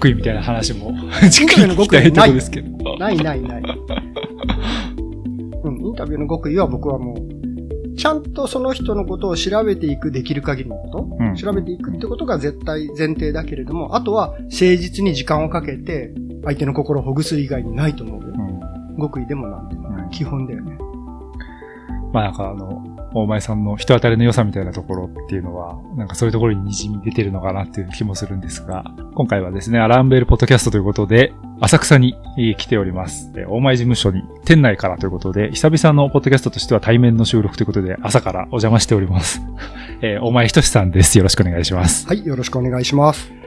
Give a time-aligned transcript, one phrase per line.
[0.00, 0.90] 極意みたいな話も。
[0.90, 2.96] インタビューの極意ないですけど。
[2.96, 3.62] ないないない。
[5.62, 18.28] うん、インタビューの極意は僕はもう、ちゃんとその人のことを調べていくできる限りのこと、うん、調べていくってことが絶対前提だけれども、あとは誠実に時間をかけて相手の心をほぐす以外にないと思うよ。
[18.28, 20.10] うん、極意でもなんでもない。
[20.10, 20.78] 基本だよね。
[22.14, 22.82] まあなんかあの、
[23.14, 32.14] 大前さんの人当たりの良さみたいなところっていうのは、なんかそういうところに滲み出てるのかなっていう気もするんですが、今回はですね、アランベールポッドキャストということで、浅草に
[32.56, 33.32] 来ております。
[33.34, 39.42] 大前事務所に店内からということで、久々のポッドキャストとしては対面の収録ということで、朝からお邪魔しております。
[40.02, 41.18] えー、大前仁さんです。
[41.18, 42.06] よろしくお願いします。
[42.06, 43.39] はい、よろしくお願いします。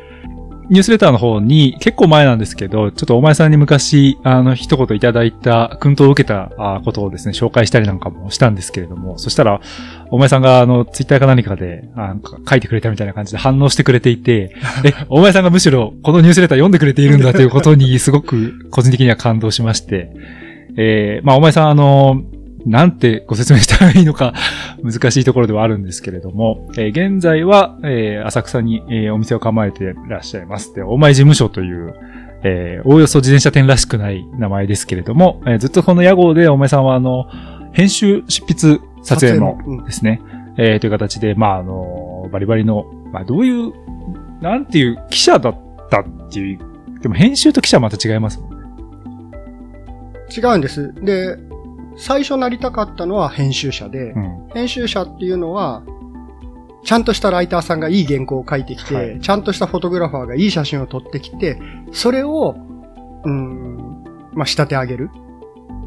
[0.69, 6.51] ニュースレターの方に結構前なんですけど、ちょっとお前さんに昔、あの、一言いただいた、訓導を受けた
[6.85, 9.61] ことをですね、紹介したりなんかもしたんですけれども、そしたら、
[10.09, 12.15] お前さんがあの、ツイッターか何かで、あ
[12.49, 20.11] 書いてくれたみたいな感じで反応してくれていて、え、お前さんがむしろこのニュースレター読んでくれているんだということにすごく個人的には感動しまして、
[20.77, 22.23] えー、まあお前さんあの、
[22.65, 24.33] なんてご説明したらいいのか
[24.83, 30.73] 難しいところではあるんですけれども、えー、現在は、えー、浅草に、えー、お店を構えていらっしゃいます。
[30.73, 31.93] で、お前事務所という、
[32.43, 37.25] えー、おおよそ自転車店らしくない名前ですけれども、えー、ずっとこの屋号でお前さんはあの、
[37.73, 40.21] 編集、執筆、撮影のですね、
[40.57, 43.73] うん、えー、という形で、まあ、あの、バリバリの、まあ、どういう、
[44.41, 45.57] なんていう記者だっ
[45.89, 46.59] たっていう、
[47.01, 48.63] でも編集と記者はまた違いますもんね。
[50.35, 50.93] 違うんです。
[51.03, 51.37] で、
[51.95, 55.83] 最初なりたかったのは編集者で、うん、編集者っていうのは、
[56.83, 61.59] ちゃんとしたライターさんがいい原稿を書いてきて、はい、ちゃんとしたフォトグラファーがいい写真を撮ってきて、
[61.91, 62.55] それを、
[63.23, 65.09] うん、まあ、仕立て上げる。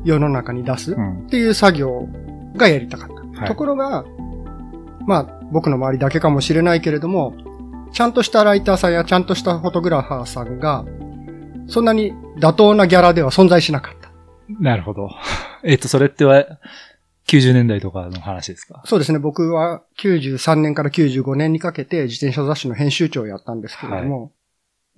[0.04, 0.96] 世の中に出すっ
[1.28, 2.08] ていう作業
[2.54, 3.40] がやりたかった。
[3.40, 4.04] はい、ところが、
[5.04, 7.34] まあ、僕の周りだけかもしれないけれども、
[7.92, 10.84] ちゃんとしたライターさんやちゃんとしたフォトグラファーさんが、
[11.66, 14.05] そんなに妥当なギャラでは存在しなかった。
[14.48, 15.10] なるほど。
[15.64, 16.44] えっと、それっては、
[17.26, 18.82] 90年代とかの話ですか？
[18.86, 19.18] そうですね。
[19.18, 24.28] 僕は93年から95年にかけて自転車雑誌の編集長をやったんですけれども、は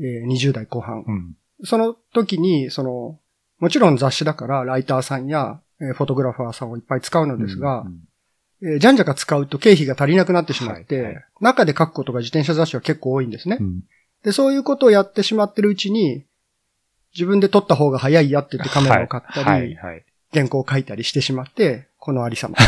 [0.01, 1.37] い、えー、20代後半、うん。
[1.65, 3.19] その時に、その、
[3.59, 8.03] もちろん雑誌だからライターさんや、えー、フォトグラファーさんをいっぱい使うのですが、うん
[8.61, 13.57] うん、えー、じゃんじゃか使うと経費が足りなくなってしまって、はいはい、中で書くことが自転車雑誌は結構多いんですね。
[13.59, 13.83] うん、
[14.23, 16.25] で、そういうことをやってしまってるうちに、
[17.15, 22.57] 自分で撮った方が早いやって言ってカメラを買ったり、はいはい、原稿を書いたりしてしまって、このありさま。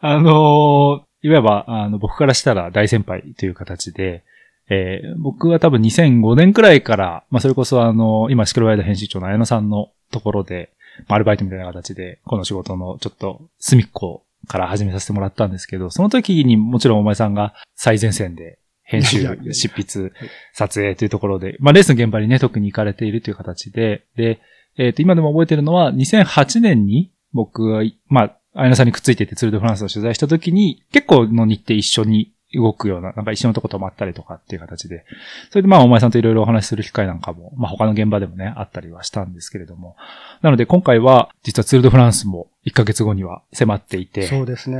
[0.00, 4.22] あのー、いわば、あの、僕からしたら大先輩という形で、
[4.68, 10.70] えー、僕は多分2005年くらいから、まあ、それこそあの、今、シクロワイド編集長の綾野さんのところで、
[11.08, 20.12] まあ、アルバイトみたいな形で、この仕事のちょっと隅っこから始めさせてもらったんですけど、その時にもちろんお前さんが最前線で編集、執筆、
[20.52, 24.40] 撮影というところで、まあ、レースの現場にね、特に行かれているという形で、で、
[24.76, 35.04] えっ、ー、と、今でも覚えてるのは、2008年に僕が、まあ、アイナさんにくっついててツールドフランスを取材した時に、結構の日程一緒に動くような、なんか一緒のとこ泊まったりとかっていう形で、
[35.50, 39.96] それでまあお前さんといろいろお話しする機会なんかも、まあ他の現場でもね、あったりはしたんですけれども。
[40.42, 44.26] なので今回は、実はツールドフランスも1ヶ月後には迫っていて。
[44.26, 44.78] そうですね。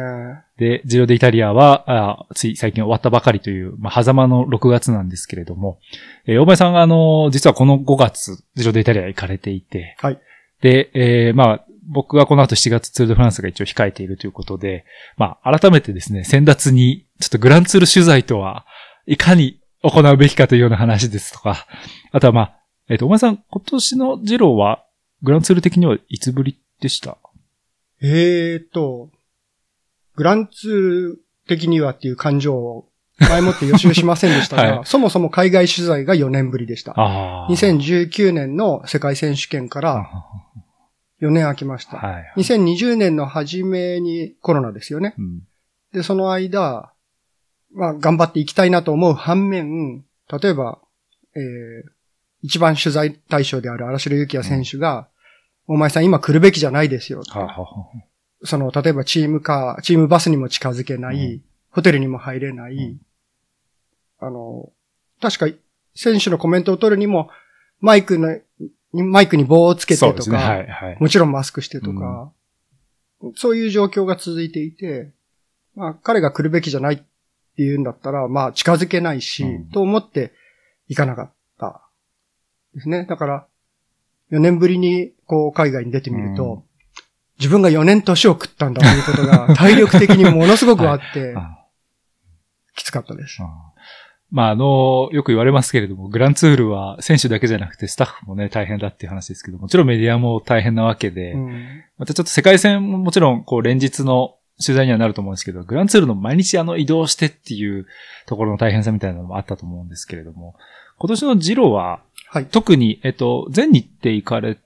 [0.57, 5.79] で、ジロデイタリアは、あつい最近終わったばかりという、まあ、狭間の6月なんですけれども、
[6.27, 10.19] えー、大前さんがあの、実はこの5月、ジロデイタリア行かれていて、はい。
[10.63, 14.85] で、えー、まあ、僕はこの後7月ツールドフランスが一応控えているということで、
[15.19, 18.67] まあ、改めてですね、先達に、ちょっとグランツール取材とは、
[19.07, 21.67] いかに行うべきかというような話ですとか、
[22.13, 24.85] あとはまあ、えっ、ー、と、お前さん、今年のジローは、
[25.23, 27.17] グランツール的にはいつぶりでした？
[28.03, 29.11] えーと、
[30.17, 30.81] グランツー
[31.15, 32.89] ル的にはっていう感情を
[33.19, 36.93] 前もって予習しませんでしたが、 はい、そもそも海外取材が4年ぶりでした。
[37.51, 40.07] 2019年の世界選手権から
[41.23, 41.99] 4年空きました。
[41.99, 45.15] はいはい、2020年の初めにコロナですよね。
[45.17, 45.43] うん、
[45.93, 46.94] で、その間、
[47.75, 50.79] まあ、頑張っていきたいなと思う反面、例えば、
[51.37, 51.91] えー、
[52.43, 55.09] 一番取材対象である荒城幸也選手が、
[55.69, 57.23] うん、お前さん今来るべきじゃないですよ。
[57.29, 57.67] はは
[58.45, 62.99] その、例えばチームカー、チームバスにも近づけない、うん、ホテルにも入れない、
[64.21, 64.71] あの、
[65.21, 65.59] 確か
[65.95, 67.31] 選手のコメントを取るにも、
[67.81, 68.39] マイクの
[68.93, 70.37] マイクに棒をつけてとか、ね。
[70.37, 72.33] はいはい、もちろんマスクしてとか、
[73.21, 75.13] うん、そういう状況が続いていて、
[75.75, 77.05] まあ彼が来るべきじゃない
[77.55, 80.33] って言うんだったら、まあ近づけないし、うん、と思って
[80.89, 81.89] 行かなかった
[82.75, 83.07] ですね。
[83.09, 83.47] だから、
[84.33, 86.63] 4年ぶりにこう海外に出てみると、うん、
[87.39, 91.35] 自分が4年年を食ったんだということが 体力的にものすごくあって、
[92.75, 93.41] きつかったです。
[94.31, 107.87] まあ、あの、よく言われますけれども、グランツールは選手だけじゃなくてスタッフもね、大変だっていう話ですけどもちろんメディアも大変なわけで、うん、またちょっと世界戦ももちろん、こう、連日の取材にはなると思うんですけど、グランツールの毎日あの移動してっていう
[108.27, 110.55] ところの大変さみたいなのもあったと思うんですけれども、
[110.99, 114.61] 今年のジロは、はい、特に、えっと、全日程行かれて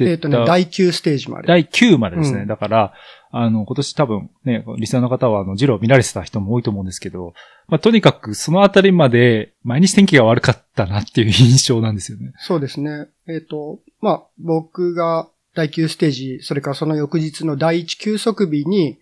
[0.00, 1.48] えっ、とね、第9ステージまで。
[1.48, 2.42] 第9までですね。
[2.42, 2.94] うん、だから、
[3.30, 7.34] あの、今年多分ね、リスナーの方はあの、ジロー見られてた人も多いと思うんですけど、
[7.66, 12.32] まあ、とにかくそのあたりまで毎日天気が悪かったなっていう印象なんですよね。
[12.38, 13.08] そうですね。
[13.26, 18.98] えっ、ー、と、まあ、僕が第9ステージ、それからその翌日の第1休息日に、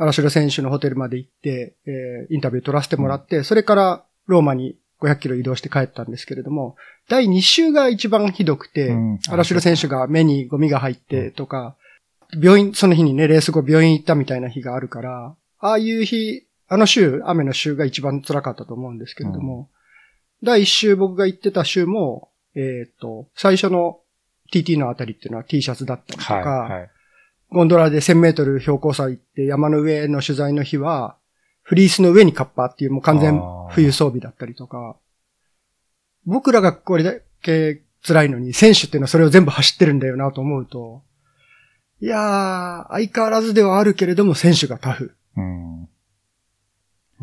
[0.00, 6.76] 荒城選手のホテルまで行って、えー、インタビュー取らせてもらって、うん、それからローマに500キロ移動して帰ったんですけれども、
[7.10, 11.76] 第2週が一番ひどくて、うん、荒城選手が目にゴミが入ってとか、
[12.42, 19.68] 病院、その日にね、レース後病院行ったみたいな日があるから、ああいう日、あの週、雨の週が一番辛かったと思うんですけれども、
[20.40, 24.00] うん、第1週僕が行ってた週も、えっ、ー、と、最初の
[24.52, 26.90] TT のあたりっていうのは T シャツだったりとか、はいはい、
[27.50, 31.16] ゴンドラで1000メートル標高差行って山の上の取材の日は、
[31.62, 34.96] フリースの上にカッパーっていうもう完全冬装備だったりとか、
[36.26, 41.02] 僕らがこれだけ辛いのに、選手っていうのはそれを全部走ってるんだよなと思うと、
[42.00, 45.14] いやー、相変わらずではあるけれども選手がタフ。
[45.36, 45.88] うん。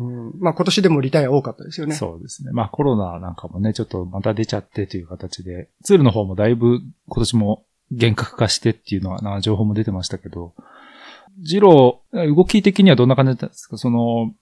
[0.00, 1.94] うん、まあ今年でもリタイア多かったですよね。
[1.94, 2.52] そうですね。
[2.52, 10.52] まあコロナなんかもね、ちょっとまた出ちゃってという形で、ツールの方もだいぶ今年も厳格化してっていうのはな、情報も出てましたけど、
[11.40, 13.78] ジロー、動き的にはどんな感じだったんですか？
[13.78, 14.32] その、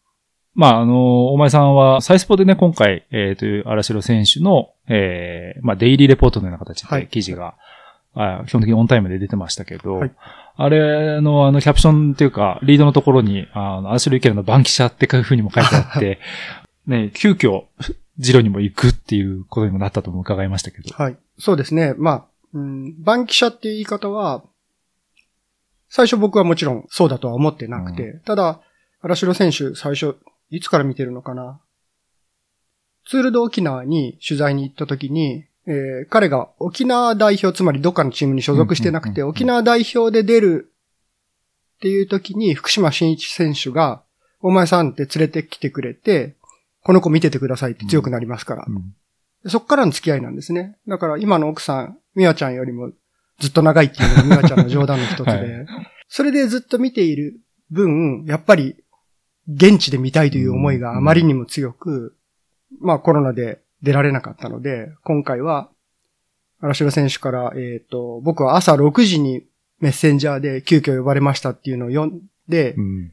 [0.55, 7.57] まあ、あの、お前さんは、サイスポでね、今回、えー、という荒城選手の、えー、まあ、デイリーレポートのような形で記事が、
[8.15, 10.13] はい、基本的にオンタイムで出てましたけど、はい、
[10.57, 16.21] あれの、あの、キャプションっていうか、リードのところに、あの、荒城池のバンキシャっていうふうにも書いてあって、
[16.89, 17.65] ね、急遽、
[18.19, 20.95] ジロにも行くっていうことにもなったとも伺いましたけど。
[20.95, 21.17] はい。
[21.39, 21.93] そうですね。
[21.99, 22.25] まあ、
[22.57, 24.43] うん、バンキシャっていう言い方は、
[25.89, 28.61] 最初僕はもちろんそうだとは思ってなくて、うん、ただ、
[29.03, 30.17] 荒城選手最初
[30.51, 31.61] いつから見てるのかな？
[33.07, 40.73] ツールド沖縄に取材に行った時に、えー、彼が沖縄代表、つまりどっかのチームに所属してなくて、沖縄代表で出る
[41.77, 44.03] っていう時に福島新一選手が、
[44.41, 46.37] お前さんって連れてきてくれて、
[46.83, 48.65] この子見ててくださいって強くなりますから。
[48.67, 48.77] うん
[49.45, 50.77] うん、そっからの付き合いなんですね。
[50.89, 52.91] だから今の奥さん、みわちゃんよりも
[53.39, 55.67] ずっと長いっていうのがみわちゃんの冗談の一つで、はい、
[56.09, 57.39] それでずっと見ている
[57.71, 58.77] 分、やっぱり
[59.49, 62.17] 現地で見たいという思いがあまりにも強く、
[62.81, 65.71] まあコロナで出られなかったので、今回は、
[66.61, 69.45] 荒城選手から、えっ、ー、と、僕は朝6時に
[69.81, 73.13] メッセンジャーで急遽呼ばれましたっていうのを読んで、うん、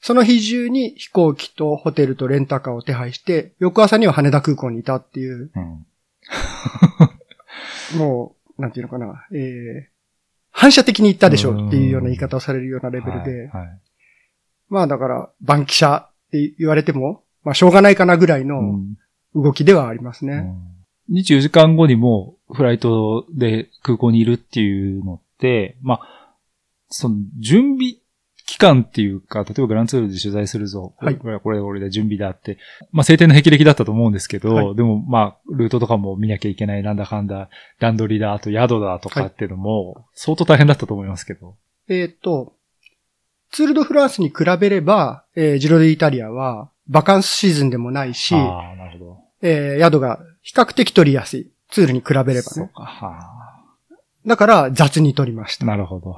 [0.00, 5.86] その日中に飛行機とホテルとレンタカーを手配して、翌朝には羽田空港にいたっていう、うん、
[7.98, 9.94] もう、なんていうのかな、えー、
[10.50, 13.80] 反射的に言ったでしょうっていうような言い方をされるようなレベルで、はいはい。
[14.68, 18.80] まあだから、バンキシャって言われても、まあしょうがないかなぐらいの
[19.34, 20.46] 動きではありますね。
[21.08, 26.34] うん、24時間後にもフライトで空港にいるっていうのって、まあ、
[26.88, 27.96] その準備
[28.46, 30.94] 期間っていうか、例えばグランツールで取材するぞ。
[30.98, 31.16] はい。
[31.16, 32.58] これはこれ俺で準備だって。
[32.92, 37.48] まあ、晴天の霹靂だったと思うんですけど、はい、でもまあ、ルートとかも見なきゃいけない、なんだかんだ、
[37.80, 41.56] 段取りだ、あと宿だとかっていうのも、相当大変だったと思いますけど。
[41.88, 42.54] えっ、と、
[43.50, 51.50] ツールドフランスに比べれば、えー、ジロデイタリアは、バカンスシーズンでもないし、あなるほどえー、宿が比較的取りやすい。
[51.70, 52.42] ツールに比べればね。
[52.42, 52.82] そうか。
[52.82, 53.43] は
[54.26, 55.66] だから雑に取りました。
[55.66, 56.16] なるほど。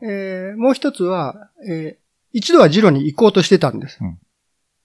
[0.00, 3.98] うん、えー、もう一つは、えー、一度はジロに行こうとしてたんです。
[4.00, 4.18] うん、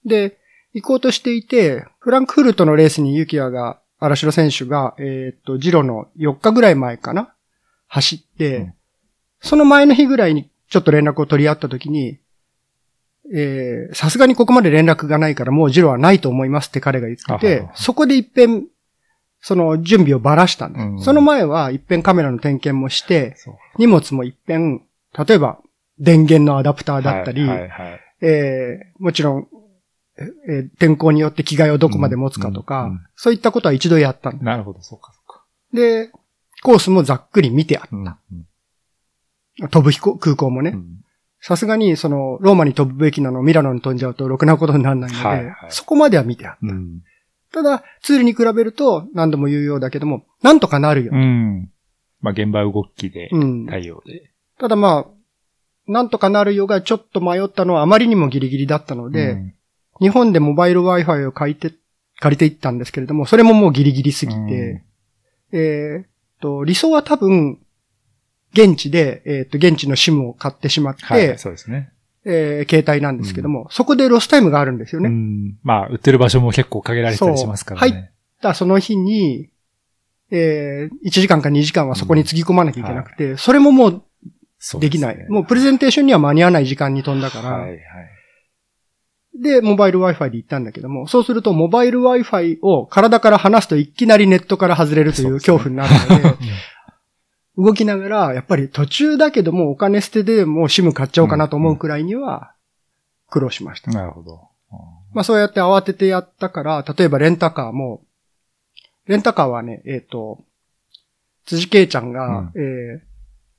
[0.04, 0.38] で、
[0.74, 7.32] 行こうとしていて、フランクフルトのレースにユキアが、荒城選手が、えっ、と、ジロの4日ぐらい前かな？
[7.86, 8.74] 走って、うん、
[9.40, 12.18] その前の日ぐらいにちょっと連絡を取り合ったときに、
[13.34, 18.66] えー、さすがにここまで連絡がないからもうジロはないと思いますって彼が言ってて、そこで一遍、
[19.42, 20.86] その準備をばらしたんです。
[20.86, 23.36] うん、その前は一遍カメラの点検もして、
[23.76, 24.82] 荷物も一遍、
[25.26, 25.58] 例えば
[25.98, 29.48] 電源のアダプターだったり、はいはいはい、えー、もちろん、
[30.48, 34.44] えー、天候によって着替えをどこまで持つかとか、うんうん、そういったことは一度やったんです。
[34.44, 35.44] なるほど、そうか、そうか。
[35.74, 36.12] で、
[36.62, 37.88] コースもざっくり見てあっ
[39.60, 39.68] た。
[39.68, 40.76] 飛ぶ飛行、空港もね。
[41.40, 46.66] さすがに、その、ローマに飛ぶべきなのミラノに飛んじゃうと、ろくなことにならないので、はいはい、そこまでは見てあった。
[47.54, 51.12] うん、ただ、ツールに比べると、何度も言うようだけども、なんとかなるよ。
[51.14, 51.70] うん。
[52.20, 53.30] まあ、現場動きで、
[53.68, 54.28] 対応で、うん。
[54.58, 59.54] ただまあ、なんとかなるよがちょっと迷ったのはあまりにもギリギリだったので、うん、
[60.00, 61.72] 日本でモバイル Wi-Fi を買いて、
[62.20, 64.84] 借りていったんですけれども、それももうギリギリすぎて、
[65.52, 66.06] えー、っ
[66.40, 67.58] と、理想は多分、
[68.52, 71.92] 現地で、えー、っと、現地の SIM を買ってしまって、はい、そうですね。
[72.24, 75.08] えー、携帯なんですけども、うん、そこでロスタイムがあるんですよね。
[75.08, 77.90] うん、まあ、売ってる場所も結構限られたりしますからね。
[77.90, 78.10] 入っ
[78.40, 79.50] たその日に、
[80.30, 84.02] えー、1時間か2時間はそこにつぎ込まなきゃいけなくて、うんはい、それももう、
[84.78, 87.80] できない、ね、もうプレゼンテーションには間に合わない時間に飛んだから、はいはい、
[89.40, 96.36] で、モバイル Wi-Fi で行ったんだけども、そうするとモバイル Wi-Fi を体から離すといきなりネットから外れるという恐怖になるので、
[97.56, 102.54] 動きながら、やっぱり途中だけどもお金捨てでもう SIM 買っちゃおうかなと思うくらいには
[103.28, 103.90] 苦労しました。
[103.90, 104.48] なるほど。
[105.12, 108.02] まあそうやって慌ててやったから、例えばレンタカーも、
[109.06, 110.44] レンタカーはね、えっ、ー、と、
[111.44, 113.00] 辻圭ちゃんが、うん、えー、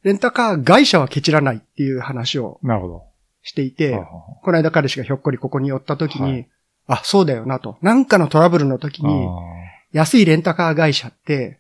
[0.04, 3.04] レンタカー会社はケチらないっていう話を、なるほど。
[3.44, 4.00] していて、
[4.44, 6.50] この間彼氏がひょっこりここに寄った時に、はい、
[6.88, 7.78] あ、そうだよなと。
[7.82, 9.28] なんかのトラブルの時に、
[9.92, 11.60] 安いレンタカー会社って、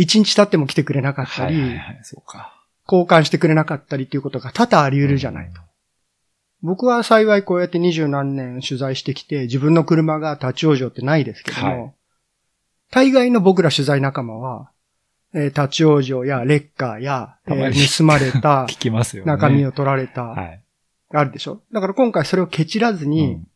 [0.00, 2.56] 一日経っても来てくれなかったり、はいはいはい、そうか。
[2.86, 5.60] 交換してくれなかったりっていうことが多々あり得るじゃないと。
[6.62, 11.94] 僕は幸いこうやって二十何年取材してきて、自分の車が立ち往生ってないですけども、はい、
[12.90, 14.70] 大概の僕ら取材仲間は、
[15.32, 20.60] えー、立ち往生やレッカーや、えー、盗まれた、 聞きますよ、ね、中身を取られた、はい、
[21.14, 21.62] あるでしょ？
[21.72, 23.48] だから今回それをケチらずに、うん、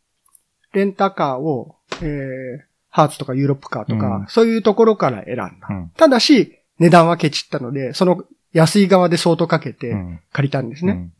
[0.72, 2.58] レンタカーを、えー、
[2.94, 5.50] ハーツとかユーロップカーとか、うん、そういうところから選んだ。
[5.68, 8.22] うん、ただし、値段はケチったので、その
[8.52, 9.96] 安い側で相当かけて
[10.30, 11.10] 借りたんですね。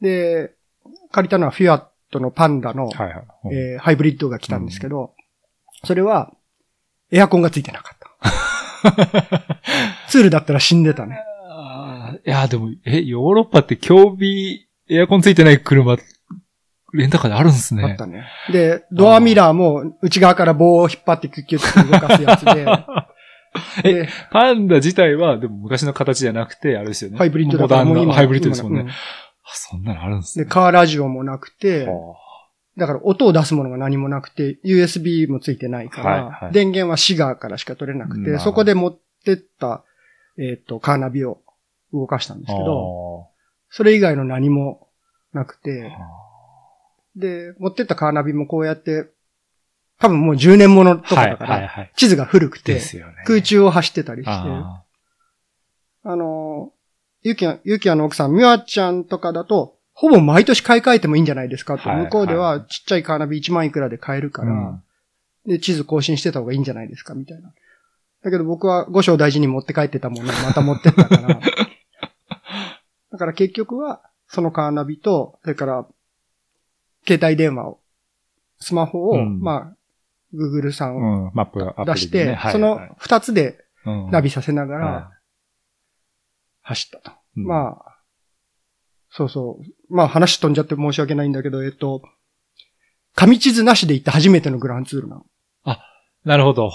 [0.00, 0.52] で、
[1.10, 5.12] 借りたのはフィアットのパンダの、はいはいえー、ハイブリッドが来たんですけど、
[5.82, 6.32] それは
[7.10, 9.58] エアコンがついてなかった。
[10.08, 11.18] ツールだったら死んでたね。
[12.24, 15.96] いや、でも、え、ヨーロッパって競技エアコンついてない車、
[16.92, 17.84] レンタカーであるんですね。
[17.84, 18.26] あったね。
[18.52, 22.66] で、ドアミラーも内側から棒を引っ張ってキュッキュッと動かすやつで。
[23.84, 27.18] え、パンダ自体は、でも昔の形じゃなくて、あれですよね。
[27.18, 28.80] ハイブリッドだからハイブリッドですもんね。
[28.80, 28.92] うん、あ、
[29.52, 30.44] そんなのあるんですね。
[30.44, 31.86] で、カーラジオもなくて、
[32.78, 39.84] だから音を出すものが何もなくて、USB もついてないから、はいはい、電源はシガーからしか取れなくて、そこで持ってった、
[40.38, 41.42] えっ、ー、と、カーナビを
[41.92, 43.28] 動かしたんですけど、
[43.68, 44.88] それ以外の何も
[45.34, 45.92] なくて、
[47.16, 49.06] で、持ってったカーナビもこうやって、
[49.98, 52.80] 多分もう10年ものとかだから、地図が古くて、
[53.26, 54.30] 空中を走ってたりして、
[56.04, 56.72] あの、
[57.22, 61.88] ゆきや、ゆきやの奥さん、みわちゃんとかだと、ほぼ毎年買い替えてもいいんじゃないですかと。
[62.04, 64.80] 向こうではちっちゃいカーナビ1万いくらで買えるから、
[65.46, 67.52] で、地図更新してた方がいいんじゃないですかみたいな。
[68.24, 71.40] だけど僕は五章大事に持って帰ってたものをまた持ってったから、
[73.12, 75.86] だから結局は、そのカーナビと、それから、
[77.06, 77.80] 携帯電話を、
[78.58, 79.76] スマホを、うん、まあ、
[80.34, 81.32] Google さんを
[81.84, 83.58] 出して、その二つで
[84.10, 85.10] ナビさせながら、
[86.62, 87.16] 走ったと。
[87.36, 87.92] うん、まあ、
[89.10, 89.94] そうそう。
[89.94, 92.02] まあ話飛んじゃって申し訳ないんだけど、えっと、
[93.14, 95.26] 紙地図なしで行った初めてのグランツールなの。
[95.64, 95.84] あ、
[96.24, 96.70] なるほど。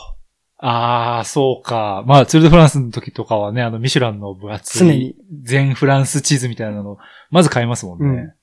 [0.60, 2.04] ああ、そうか。
[2.08, 5.16] まあ、ツールドフランスの時とかはね、あの、ミシュランの分厚い、常に。
[5.44, 6.98] 全フランス地図みたいなの、
[7.30, 8.06] まず買いますもんね。
[8.08, 8.34] うん、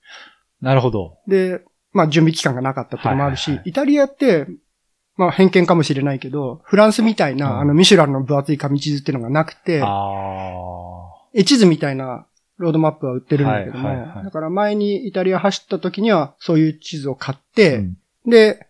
[0.60, 1.18] なるほど。
[1.26, 1.64] で、
[1.94, 4.46] まあ、準備期間がなかったっていうのもあるし、はいはいはい、イタリアって、
[5.16, 9.82] まあ、偏見かもしれないけど、フランスみたいな、うん、あの、ミシュランの分厚い紙地図っていうのがなくて、
[11.32, 12.26] 絵地図みたいな
[12.58, 17.96] ロードマップは売ってるんだけども、はいはいはい、だから前にイタリア走った時には、そういう地図を買って、うん、
[18.26, 18.66] で、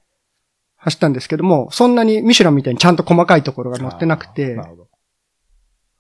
[0.77, 4.59] 走ったんですけども、そんなにミシュランみたいにちゃんと細かいところが載ってなくて、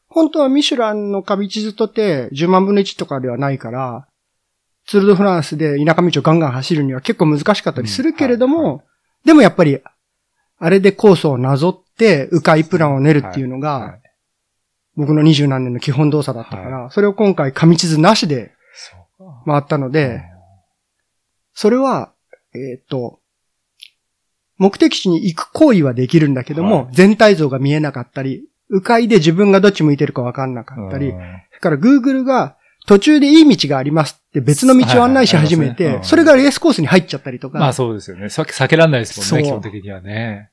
[0.09, 4.07] 本当はミシュランの紙地図とて10万分の1とかではないから、
[4.95, 8.77] ツールドフランスで田舎道をガンガン走るには結構難しかったりするけれども、うんはい。
[8.77, 8.83] は
[9.25, 9.81] い、でもやっぱり、
[10.59, 13.91] あれでコースをなぞって、迂回プランを練るっていうのが、はい。
[13.91, 14.01] はい、
[14.95, 18.53] 僕の二十何年の基本動作だったから、はい、それを今回紙地図なしで
[19.47, 20.23] 回ったので、
[21.55, 22.13] それは、
[22.55, 23.19] えっ、ー、と、
[24.59, 37.59] 目的地に行く行為はできるんだけども、はい、全体像が見えなかったり、迂回で自分がどっち向いてるかわかんなかったり、それから Google が途中でいい道がありますって別の道を案内し始めて、それがレースコースに入っちゃったりとか。
[37.59, 38.29] まあそうですよね。
[38.29, 40.51] さっき避けられないですもんね、基本的にはね。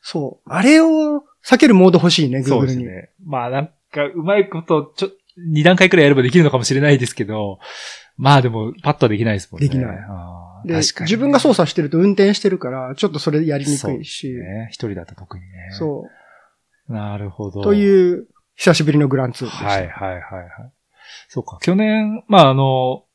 [0.00, 0.48] そう。
[0.48, 2.48] あれを避けるモード欲しいね、Google に。
[2.48, 3.10] そうですね。
[3.24, 7.58] まあなんか、うまいこと、ちょ、二段階くらいやればできるのかもしれないですけど、
[8.16, 9.68] まあでも、パッとはできないですもんね。
[9.68, 9.96] できない。
[10.66, 14.32] で、自分が操作してると運転してるから、ちょっとそれやりにくいし。
[14.32, 14.68] ね。
[14.70, 15.48] 一人だと特にね。
[15.72, 16.06] そ
[16.88, 16.92] う。
[16.92, 17.62] なるほど。
[17.62, 19.64] という、久しぶりのグランツーでした。
[19.64, 20.22] はいはいはいはい。
[21.32, 21.56] そうか。
[21.62, 23.06] 去年、まああの、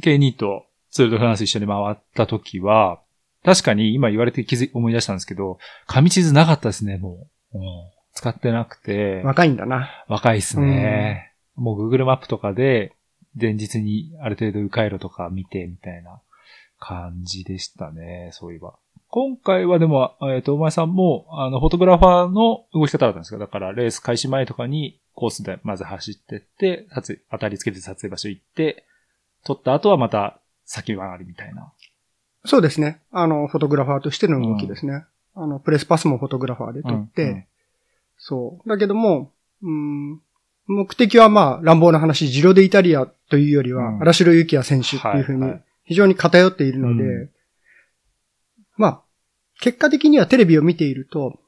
[0.00, 3.00] K2 とツールドフランス一緒に回った時は、
[3.44, 7.58] 確かに今言われて気づ思い出したんですけど、紙地図なかったですね、もう。
[7.58, 7.64] うん、
[8.12, 9.22] 使ってなくて。
[9.24, 10.04] 若いんだな。
[10.06, 11.32] 若いっすね。
[11.56, 12.94] うん、もう Google マップとかで、
[13.34, 16.20] 前日にある程度迂回路とか見てみたいな
[16.78, 18.74] 感じでしたね、そういえば。
[19.16, 23.38] 今回はでも、えっ、ー、と、お前さんも、あの、フォトグラファーの動き方だったんですか？
[23.38, 28.82] だから、レース開始前とかにコースでまず走ってって、撮影、当たりつけて撮影場所行って、
[29.44, 31.72] 撮った後はまた先回りみたいな。
[32.44, 33.02] そうですね。
[33.12, 35.04] あの、フォトグラファーとしての動きですね。
[35.36, 37.44] うん、あの、プレスパスもフォトグラファーで撮って、うんうん、
[38.18, 38.68] そう。
[38.68, 39.30] だけども、
[39.62, 40.20] うん、
[40.66, 45.54] 目的はまあ、乱暴な話、ジロデイタリアというよりは、荒城幸也選手っていうふうに、
[45.84, 47.30] 非常に偏っているので、はいはい、まあ、
[49.60, 51.38] 結果的にはテレビを見ていると、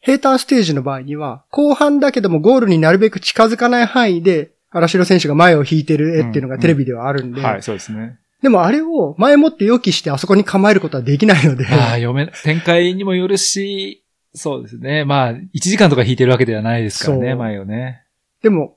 [0.00, 8.18] 平坦ステージの場合には、後半だけどもゴールになるべく近づかない範囲で、荒城選手が前を引いてる絵っていうのがテレビではあるんで、うんうん、はい、そうですね。
[8.42, 11.66] でもあれを前もって予期してあそこに構えることはできないので。
[11.72, 14.04] ああ、読め、展開にもよるし、
[14.34, 15.04] そうですね。
[15.04, 18.02] まあ、1時間とか引いてるわけではないですからね、前をね。
[18.42, 18.76] でも、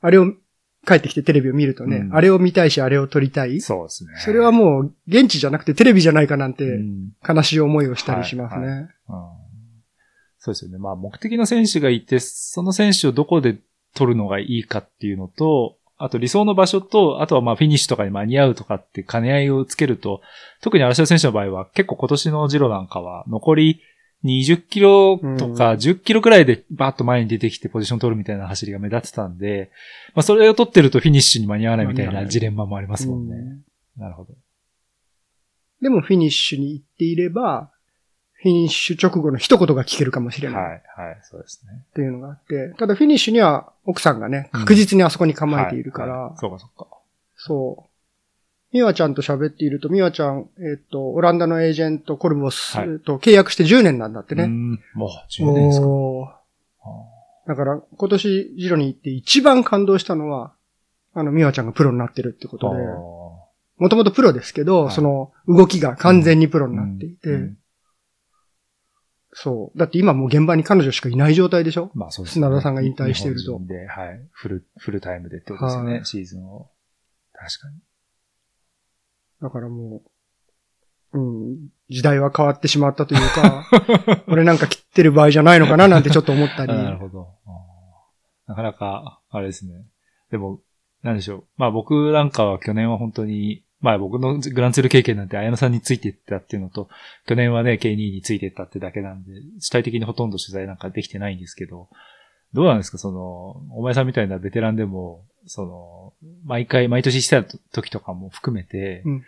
[0.00, 0.32] あれを
[0.86, 3.60] 帰ってきてテレビを見るとね、うん、あれを見たいし、あれを撮りたい。
[3.60, 4.12] そうですね。
[4.16, 6.80] それはもう、現地じゃなくてテレビじゃないかなんて、
[7.26, 8.66] 悲しい思いをしたりしますね。
[8.66, 8.88] はいはいうん、
[10.38, 10.78] そうですよね。
[10.78, 13.58] まあ、目的の選手がいて、その選手をどこで
[13.94, 20.22] 撮るのがいいかっていうのと、あと理想の場所と、あとはまあフィニッシュとかに間に合うとかって兼ね合いをつけると、
[20.62, 23.82] 特に嵐田選手の場合は結構今年のジロなんかは残り
[24.24, 29.70] 20キロとか10キロくらいでバーッと前に出てきてポジション取るみたいな走りが目立ってたんで、
[30.14, 33.58] まあそれを取ってるとフィニッシュに間に合わないみたいなジレンマもありますもんね。
[33.96, 34.34] なるほど。
[35.80, 37.70] でもフィニッシュに行っていれば、
[38.42, 40.62] フィニッシュ直後の一言が聞けるかもしれない。
[40.62, 41.84] はい、はい、そうですね。
[41.90, 46.34] っていうのがあって、ただフィニッシュには奥さんがね、確実にあそこに構えているから。
[46.36, 46.86] そうかそうか。
[47.36, 47.89] そう。
[48.72, 54.42] ミワちゃんと喋っていると、ミワちゃん、えっ、と、オランダのエージェント、コルボスと契約して10年なんだってね。
[54.44, 56.40] はい、もう10年ですか。
[57.48, 60.52] だから、今年ジロに行って一番感動したのは、
[61.14, 62.80] あの、ミワちゃんがプロになってるってことで、
[63.78, 67.58] もともとプロですけど、はい、その動きが完全にプロになっていて、うんうん、
[69.32, 69.78] そう。
[69.78, 71.90] だって今もう現場に彼女しかいない状態でしょ？
[71.94, 72.46] まあそうです、ね。
[72.46, 73.58] 砂田さんが引退してると。
[73.62, 74.20] で、はい。
[74.30, 76.70] フル、フルタイムでってことですよね、はシーズンを。
[77.32, 77.76] 確かに。
[79.42, 80.02] だからも
[81.12, 86.72] う、うん、時代は変わってしまったというか、 俺なんか切ってる場合じゃないのかななんてちょっと思ったり。
[86.74, 87.28] なるほど。
[88.46, 89.72] なかなか、あれですね。
[90.30, 90.60] でも、
[91.02, 91.44] なんでしょう。
[91.56, 96.88] まあ僕なんかは去年は本当に、まあ僕のグランツール経験なんて綾野さんについていったっていうのと、
[97.26, 101.88] 去年はね、K2 についていったってだけなんで、主体的にほとんど取材なんかできてないんですけど、
[102.52, 102.98] どうなんですか？
[102.98, 106.12] その、お前さんみたいなベテランでも、その、
[106.44, 109.24] 毎回、毎年してた時とかも含めて、うん、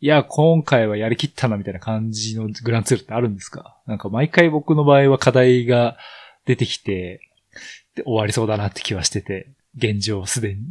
[0.00, 3.76] いや、今回はやりきったなみたいな感じのグランツールってあるんですか？
[3.86, 5.96] なんか毎回僕の場合は課題が
[6.44, 7.20] 出てきて、
[7.94, 10.62] で終わりそうだなって気はしてて、現状すでに。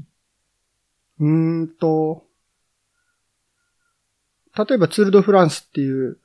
[1.19, 2.25] うーんと、
[4.57, 6.17] 例えばツールドフランスっていう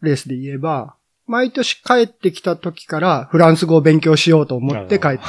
[0.00, 5.22] レースで言えば、毎年帰ってきた時からフランス語を勉強しようと思って帰って。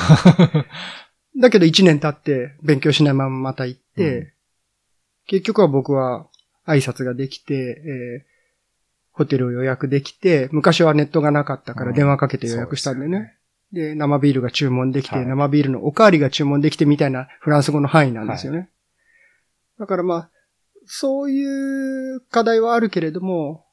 [1.38, 4.28] だけど1年経って勉強しないまままた行って、うん、
[5.26, 6.28] 結局は僕は
[6.68, 8.34] 挨拶ができて、えー、
[9.12, 13.38] ホテルを予約できて、昔はネットがなかったから電話かけて予約したんでね。
[13.74, 18.58] うん、で、ね、生ビールが注文できて、はい、生ビールのおかわりが注文できてみたいなフランス語の範囲なんですよね。
[18.60, 18.70] はい、
[19.80, 20.30] だからまあ、
[20.86, 23.66] そういう課題はあるけれども、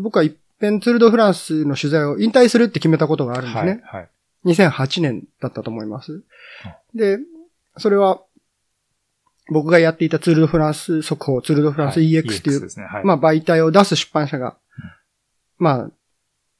[0.00, 3.80] 僕は一遍ツールドフランスの取材を引退するって決めたことがあるんですね。
[3.84, 4.08] はい、はい
[4.44, 6.22] 2008年だったと思います。
[6.94, 7.18] で、
[7.76, 8.22] それは、
[9.50, 12.84] 僕がやっていたツールドフランス速報、ツールドフランス EX っていう、はいね。
[12.84, 14.56] はい、まあ媒体を出す出版社が、
[15.58, 15.90] まあ、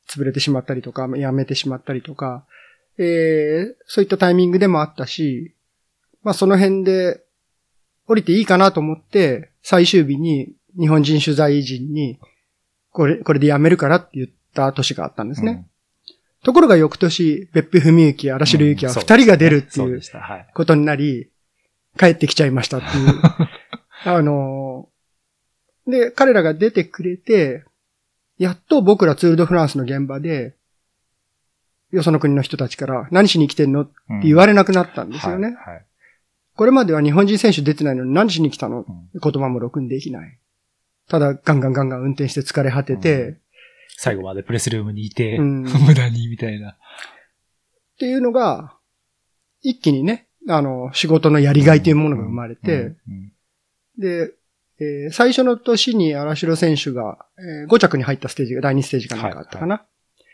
[0.09, 2.44] 潰れてしまったりとか、やめてしまったりとか、
[2.99, 5.55] えー、そういったタイミングでもあったし、
[6.23, 7.23] まあその辺で
[8.07, 12.18] 降りていいかなと思って、最終日に日本人取材陣に、
[12.90, 15.66] これ、これでやめるからって言った年があったんですね。
[16.45, 20.01] うんところが翌年、別府文幸、荒城幸は二人が出るっていう
[20.55, 21.31] ことになり、
[21.99, 23.21] 帰ってきちゃいましたっていう。
[24.05, 24.89] あの
[25.87, 27.65] で、彼らが出てくれて、
[28.39, 30.55] やっと僕らツールドフランスの現場で、
[31.91, 33.93] よその国の人たちから何しに来てんのって
[34.25, 35.49] 言われなくなったんですよね。
[35.49, 35.85] うんはいはい、
[36.57, 40.39] これまでは日本人選手出てないのに何しに来たの、うん、言葉もろくにできない。
[41.09, 43.39] ただガンガンガンガン運転して疲れ果てて、
[43.97, 46.70] 最後までプレスルームにいて、うん、無駄に、みたいな。
[46.70, 46.77] っ
[47.99, 48.77] ていうのが、
[49.62, 52.97] 一気にね、あの、仕事のやりがいというものが生まれて、
[53.99, 54.35] で、
[54.81, 59.77] えー、最初の年に荒城選手が、えー、5着に入ったステージが第2ステージかなんかあったかな。
[59.77, 59.87] はいは
[60.20, 60.25] い、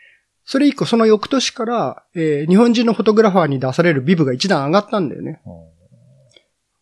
[0.45, 5.41] それ以降、その翌年から、えー、日本人のフォトグラファーに出されるビブが一段上がったんだよね。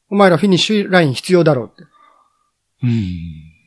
[0.09, 1.83] お前らフィニッシュライン必要だろうって。
[2.83, 3.58] うん。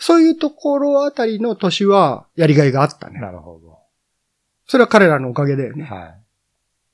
[0.00, 3.20] そういうところあたりの年はやりがいがあったね。
[3.20, 3.78] なるほど。
[4.66, 5.84] それは彼らのおかげだよね。
[5.84, 6.16] は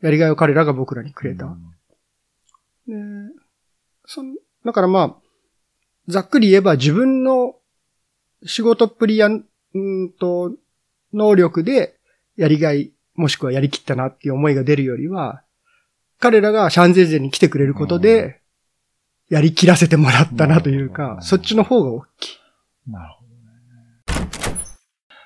[0.03, 0.05] い。
[0.05, 1.57] やりがいを彼らが僕らにくれた。
[2.89, 3.35] うん、で
[4.07, 4.23] そ
[4.65, 5.15] だからまあ、
[6.09, 7.55] ざっくり言えば自分の
[8.45, 9.41] 仕事っぷりや、う
[9.79, 10.53] んと、
[11.13, 11.97] 能力で
[12.37, 15.43] やりがい、もしくはやりきったなっていう思いが出るよりは、
[16.19, 18.41] 彼らがシャンゼーゼに来てくれることで、
[19.31, 22.46] やりきらせてもらったなというか、そっちの方が大きい。
[22.89, 24.57] なるほどね。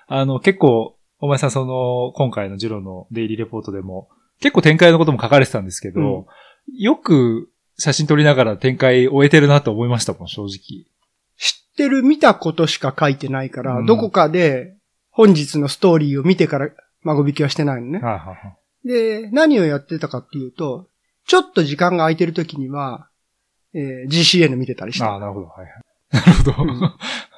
[0.06, 4.08] あの、結構、お前さんその、今回のジロのデイリーレポートでも、
[4.40, 10.86] 結構展開のことも書かれてたんですけど、うん、よく写真撮りながら展開終えてるなと思いましたもん、正直。
[11.36, 14.76] 知ってる見たことしか書いてないから、うん、どこかで
[15.10, 16.70] 本日のストーリーを見てから
[17.02, 18.00] 孫引きはしてないのね。
[18.00, 18.36] ははは
[18.84, 20.88] で、何をやってたかっていうと、
[21.26, 23.08] ちょっと時間が空いてる時には、
[23.74, 25.04] えー、GCN 見てたりして。
[25.04, 25.46] ああ、なるほど。
[25.46, 25.72] はいはい。
[26.12, 26.72] なるほど。
[26.72, 26.80] うん、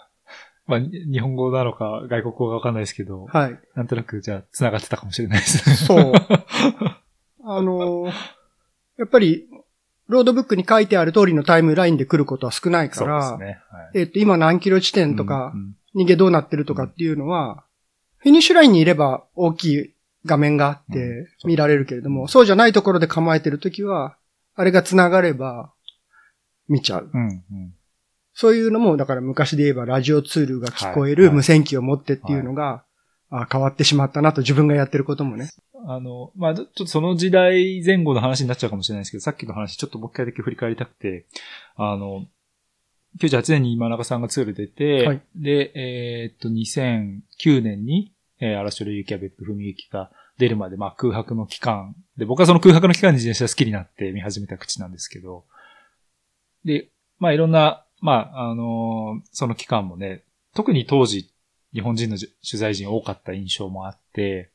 [0.72, 3.58] まあ、日本語なのか外国語がわかんないですけど、はい。
[3.74, 5.74] なんとなくじゃあ繋がってたかもしれないですね。
[5.76, 6.12] そう。
[7.44, 8.12] あのー、
[8.96, 9.48] やっぱり
[10.08, 15.52] ロードブックに書いてある通りのタイムラインで来ることは少ないから、ねはい、えっ、と、今何キロ地点とか、
[15.94, 17.64] 逃げどうなってるとかっていうのは、
[18.18, 24.16] フィニッシュラインにいれば大きい画面があって見られるけれども、そうじゃないところで構えてるときは、
[24.54, 25.72] あれが繋がれば
[26.68, 27.10] 見ちゃう。
[27.12, 27.74] うんうん、
[28.34, 32.84] そういうのも、だから昔で言えばラジオツールが聞こえる無線機を持ってっていうのが、
[33.30, 35.48] あ変わってしまったなと自分がやってることもね。
[35.86, 41.26] あの、まあ、ちょっとその時代前後の話になっちゃうかもしれないですけど、さっきの話ちょっともう一回だけ振り返りたくて、
[41.76, 42.26] あの、
[43.18, 55.44] 98年に今中さんがツール出て、はい、で、えー、っと、2009年に、えー、嵐の雪や別府文雪が出るまで、まあ、空白の期間で、僕はその空白の期間に自転車好きになって見始めた口なんですけど、
[56.64, 61.30] で、まあ、いろんな、まあ、あのー、その期間もね、特に当時、
[61.72, 64.50] 日本人の取材人多かった印象もあって、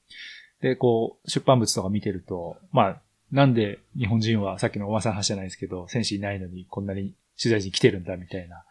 [0.62, 8.63] で、こう、出版物とか見てると、まあ、なんで日本人はさっきのおばさん話じゃないですけど、選手いないのにこんなに取材陣来てるんだみたいな、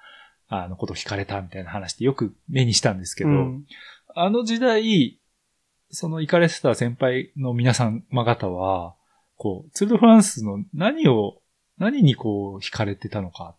[0.49, 3.67] あのこと聞かれたみたいな話ってよく目にしたんですけど、うん、
[4.15, 5.19] あの時代、
[5.91, 8.95] その行かれてた先輩の皆様方は、
[9.37, 11.41] こう、ツールドフランスの何を、
[11.79, 13.55] 何にこう惹かれてたのか、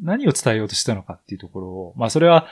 [0.00, 2.46] 何を伝えようとしたのかっていうところを、まあそれは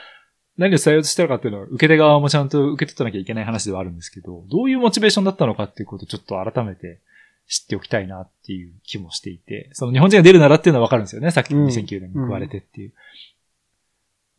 [0.57, 6.99] 何を伝えようとしてるかっていうのは、受け手側もちゃんと受け取ってなきゃいけない話ではあるんですけど、どういうモチベーションだったのかっていうことをちょっと改めて
[7.47, 11.31] 知っておきたいなっていう気もしていて、その日本人が出るならっていうのはわかるんですよね。
[11.31, 12.89] さっきの2009年に食われてっていう。
[12.89, 12.97] うんうん、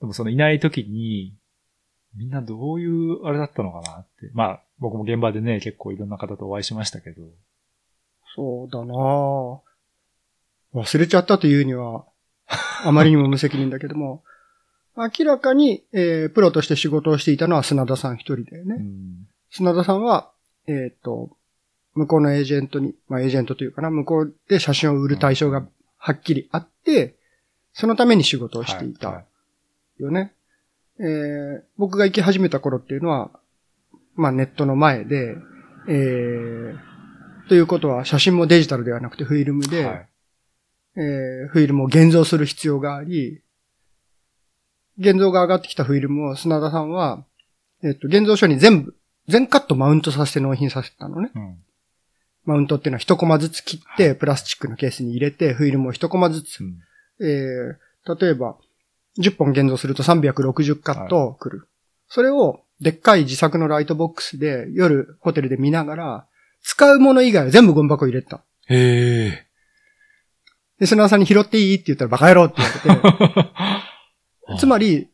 [0.00, 1.34] でもそのいない時に、
[2.14, 4.30] みんなどういうあれだったのかなって。
[4.34, 7.22] まあ、僕も現場でね、結構いろんな方とお会いしましたけど。
[8.34, 8.94] そうだな
[10.74, 12.04] 忘れちゃったというには、
[12.84, 14.22] あまりにも無責任だけども、
[14.96, 18.76] 明らかに、えー、プロとして仕事をしていたのは砂田さん一人だよね。
[18.78, 20.30] うん、砂田さんは、
[20.66, 21.30] えっ、ー、と、
[21.94, 25.66] 向こうのエージェントに、まあエージェントというかな、向こうで写真を売る対象が
[25.96, 27.16] はっきりあって、
[27.72, 29.24] そのために仕事をしていた。
[29.98, 30.34] よね。
[30.98, 33.30] えー、僕が行き始めた頃っていうのは、
[34.14, 35.36] まあネットの前で、
[35.88, 36.78] えー、
[37.48, 40.08] ということは写真もデジタルではなくてフィルムで、はい、
[40.96, 43.42] えー、フィルムを現像する必要があり、
[44.98, 47.24] 現像が上がってきたフィルムを砂田さんは、
[47.82, 48.96] えっと、現像書に全部、
[49.28, 51.30] 全カットマウントさせて納品させたのね。
[51.34, 51.56] うん、
[52.44, 56.60] マウントっていうのは一コマずつ切って、プラスチックのケースに入れて、フィルムを一コマずつ。
[56.60, 56.78] うん、
[57.20, 58.56] えー、例えば、
[59.18, 61.58] 10本現像すると360カット来る。
[61.58, 61.68] はい、
[62.08, 66.26] それを、でっかい自作のライトボックスで、夜ホテルで見ながら、
[66.62, 68.42] 使うもの以外は全部ゴミ箱入れた。
[68.66, 69.46] へえ。
[70.82, 74.58] で、砂田さんに拾っていいって言ったらバカ野郎って言われて。
[74.58, 75.08] つまり、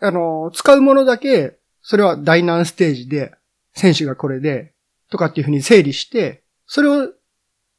[0.00, 3.32] あの、使うものだけ、それは第何ステージで、
[3.72, 4.74] 選手がこれで、
[5.10, 7.08] とかっていうふうに整理して、それを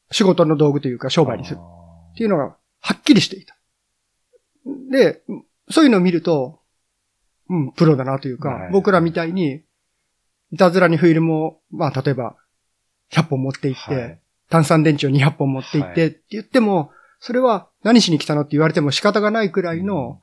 [0.10, 1.58] 仕事の道具というか商売にする。
[2.13, 3.58] っていうのが、はっきりしていた。
[4.89, 5.21] で、
[5.69, 6.62] そういうのを見ると、
[7.49, 9.63] うん、プロだなというか、僕らみたいに、
[10.53, 12.38] いたずらにフィルムを、まあ、例えば、
[13.12, 16.91] 100本持っていって、はい、炭酸電池を200本持っていってって言っても、
[17.25, 20.19] それは何しに来たのって言われても仕方がないくらいの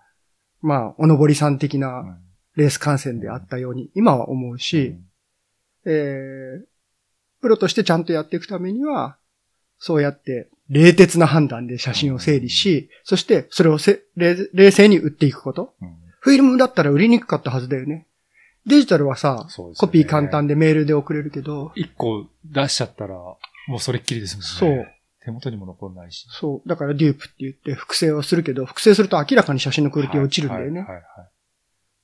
[0.62, 2.18] まあ、おのぼりさん的な
[2.56, 4.96] レース観戦であったように、今は思うし、
[5.86, 6.64] えー、
[7.40, 9.16] プロとしてちゃんとやっていくためには、
[9.78, 13.78] そうやって冷徹な判断で写真を整理し、そしてそれを
[14.16, 15.74] 冷静に売っていくこと。
[15.80, 18.06] うん、フィルムだったら売りにくかったはずだよね。
[18.66, 21.72] デジタルはさ、ね、コピー簡単でメールで送れるけど。
[21.74, 23.38] 一個出しちゃったら、も
[23.76, 24.46] うそれっきりですもんね。
[24.46, 24.86] そう。
[25.24, 26.26] 手元にも残んないし。
[26.30, 26.68] そう。
[26.68, 30.80] だからデュープって言って複製をするけど、複製すると明らかに写真のクオリティ落ちるんだよね。
[30.80, 31.04] はい、はい、はい。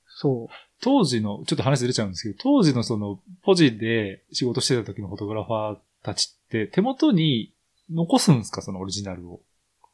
[0.07, 0.53] そう。
[0.81, 7.53] 当時の、ちょっと話ずれちゃうんですけど、当時のその、ポジで仕事してた時のフォトグラファーたちって手元に
[7.91, 8.61] 残すんですか？
[8.61, 9.41] そのオリジナルを。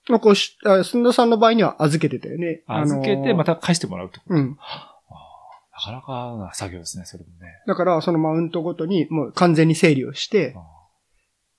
[0.10, 2.64] 残し、あ、すんどさんの場合には預けてたよね。
[2.68, 4.34] 預けてまた返してもらうってこと？
[4.34, 4.58] うん。
[5.72, 7.48] なかなかな作業ですね、それもね。
[7.66, 10.56] だから、そのマウントごとにもう完全に整理をして、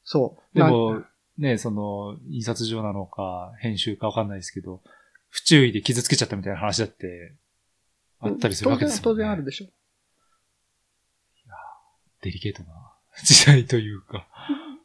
[0.05, 0.57] そう。
[0.57, 1.03] でも、
[1.38, 4.83] ね、その、印刷上なのか、編集かわかんないですけど、
[5.31, 7.35] 不注意で傷つけちゃったみたいな話だって、
[8.20, 9.03] あったりするわけですよね。
[9.05, 9.64] 当然あるでしょ。
[9.64, 9.68] い
[11.49, 11.55] や
[12.23, 12.68] デリケートな
[13.25, 14.27] 時代というか。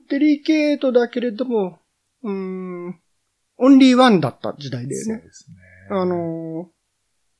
[0.09, 1.79] デリケートだけれども、
[2.23, 2.99] うん、
[3.57, 5.15] オンリーワンだった時代だよね。
[5.15, 5.55] そうですね。
[5.91, 6.69] あの、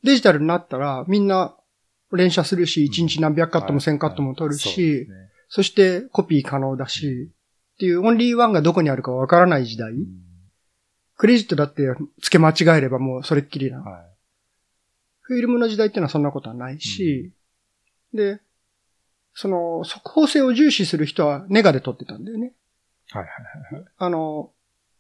[0.04, 1.56] デジタルになったらみんな
[2.12, 5.08] 連写するし、1日何百カットも1000カットも撮るし、
[5.48, 7.32] そしてコピー可能だし、
[7.80, 9.94] っていうオンリーワンがどこにあるかわからない時代。
[11.16, 11.84] クレジットだって
[12.22, 13.82] 付け間違えればもうそれっきりな。
[15.22, 17.32] フィルムの時代っていうのはそんなことはないし、
[18.14, 18.42] で、
[19.34, 22.52] その速報性を重視する人はネガで撮ってたんだよね。
[23.12, 23.86] はいはいはい。
[23.98, 24.52] あの、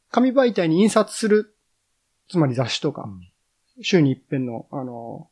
[0.09, 1.57] 紙媒体に印刷する、
[2.29, 5.29] つまり雑誌とか、うん、週に一遍の、あの、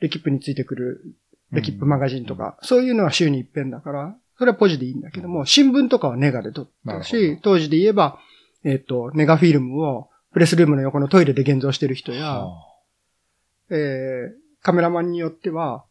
[0.00, 1.14] レキップについてくる、
[1.52, 8.18] レキップマガジンとか、うん、そういうのは週に一遍だから、それはポジでいいんだけども、新聞とかはネガで撮ったし、当時で言えば、
[8.64, 12.44] えっ、ー、と、ネガフィルムをプレスルームの横のトイレで現像してる人や、
[13.70, 14.28] えー、
[14.62, 15.84] カメラマンによっては、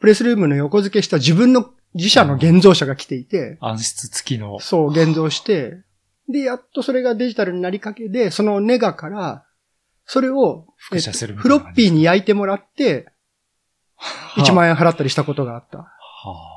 [0.00, 4.58] プレスルームの横付けした自分の自社の現像者が来ていて、暗室付きの。
[4.58, 5.82] そう、現像して、
[6.28, 9.44] で、やっとそれがデジタルになりかけで、そのネガから、
[10.06, 13.06] それを、複写する、フロッピーに焼いてもらって、
[14.36, 15.78] 1万円払ったりしたことがあった。
[15.78, 15.88] は
[16.50, 16.53] あ。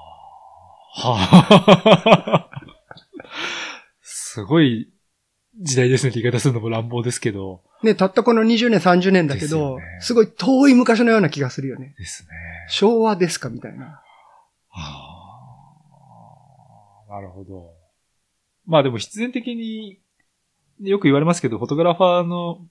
[0.99, 2.49] はあ。
[4.01, 4.91] すごい
[5.60, 7.62] 時代ですねって言い方するのも乱暴ですけど。
[7.83, 11.93] ね、たったこの20年、30年だけど、すね、すごい遠い昔のような気がするよね。
[11.97, 12.29] ですね。
[12.69, 14.01] 昭和ですかみたいな。
[14.69, 15.13] は
[17.10, 17.13] あ。
[17.13, 17.73] なるほど。
[18.65, 19.99] まあでも必然的に
[20.81, 22.65] よく言われますけど、フォトグラファーの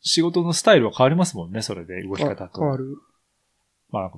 [0.00, 2.60] 仕事のスタイルは変わりますもんね、それで動き方と。
[2.60, 2.96] 変わる。
[3.90, 4.10] まあ、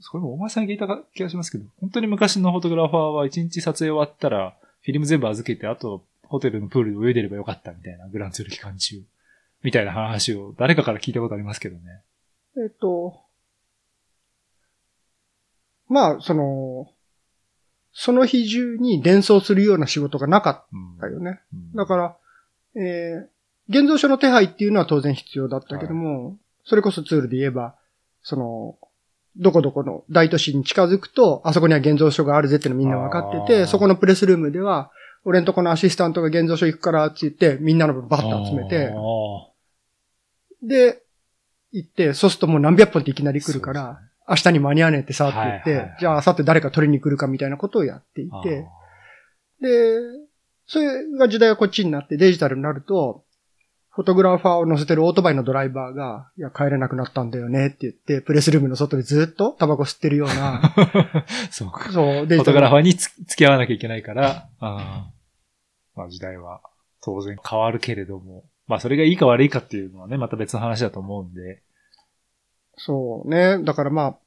[0.00, 9.02] それもお前さんに聞いた気がしますけど、本当に昔のフォトグラファーは一日撮影終わったら、フィルム全部預けて、あとホテルのプールで泳いでればよかったみたいな、グランツール期間中。
[9.62, 12.02] みたいな話を誰かから聞いたことありますけどね。
[12.56, 13.20] えっと、
[15.88, 16.88] まあ、その、
[17.92, 20.66] その日中に伝送するような仕事がなかっ
[21.00, 21.40] たよね。
[21.52, 22.16] うんうん、だから、
[22.80, 27.74] えー、現像書の手配っていうのは当然必要だったけども、はい、それこそツールで言えば、
[28.22, 28.78] その、
[29.38, 34.90] どこどこの大都市に近づくと、あそこには現像書があるぜってのみんな分かってて、そこのプレスルームでは、
[35.24, 38.92] 俺んとこのアシスタントが現像書行くからって言って、みんなの分バッと集めて、
[40.62, 41.02] で、
[41.72, 48.66] 行って、そうするともう何百本っていきなり来るから、明日に間に合わねえってさって言って、はいはいはい、じゃあ明後日誰か取りに来るかみたいなことをやっていて、
[49.60, 50.00] で、
[50.66, 53.24] それが時代がこっちになってデジタルになると、
[53.96, 60.74] フォトグラファーを乗せてるオートバイのドライバーが、いや、帰れなくなったんだよねって言って、プレスルームの外でずっとタバコ吸ってるような。
[61.50, 61.90] そうか。
[61.90, 65.10] そう、フォトグラファーに付き合わなきゃいけないから、あ
[65.94, 66.60] まあ時代は
[67.00, 71.62] 当然変わるけれども、まあそれがいいか悪いかっていうのはね、また別の話だと思うんで、
[72.76, 73.62] そうね。
[73.64, 74.18] だからまあ、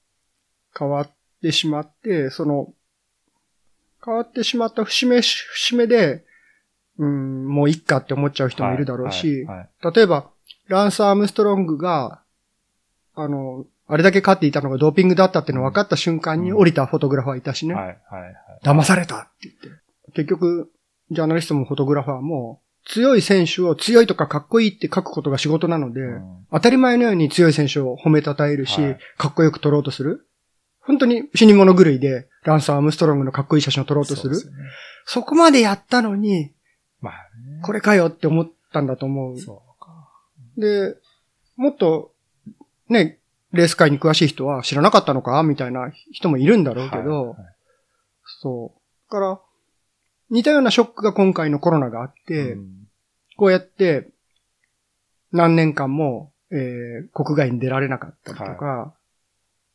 [0.75, 1.11] 変わっ
[1.43, 2.73] てしまって、その、
[4.03, 6.25] 変わってしまった節目、節目で、
[6.99, 10.29] うん、もういっかって思っちゃう人もいるだろうし、はいはいはい、例えば、
[10.67, 12.21] ランス・アームストロングが、
[13.15, 17.73] あの、あれだけ勝っていたのがドーピングだったっての分かった瞬間に降りたフォトグラファーいたしね。
[17.73, 19.81] はいはいはい、騙されたって言って。
[20.13, 20.71] 結局、
[21.09, 30.27] ジャーナリストもフォトグラファーも、強い選手を強いとかかっこいいって書くことが仕事なので、うん、当たり前のように強い選手を褒めたたえるし、はい、かっこよく撮ろうとする。
[30.81, 34.35] 本当に死に物狂いで、ランサー・アームストロングのかっこいい写真を撮ろうとする。
[35.05, 36.51] そ、ね,、こまでやったのに、
[37.01, 39.39] まあね、これかよって思ったんだと思う。
[39.39, 40.09] そうか。
[40.57, 40.95] で、
[41.55, 42.13] もっと、
[42.89, 43.19] ね、
[43.51, 47.35] レース界に詳しい人は知らなかったのかみたいな人もいるんだろうけど、はいはい、
[48.41, 49.11] そう。
[49.11, 49.39] だから、
[50.29, 52.87] 似たようなショックが今回のコロナがあって、うん、
[53.37, 54.09] こうやって、
[55.31, 58.91] 何年間も、えー、国外に出られなかったりとか、はい、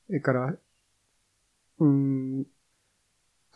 [0.06, 0.54] それから、
[1.80, 2.46] うん、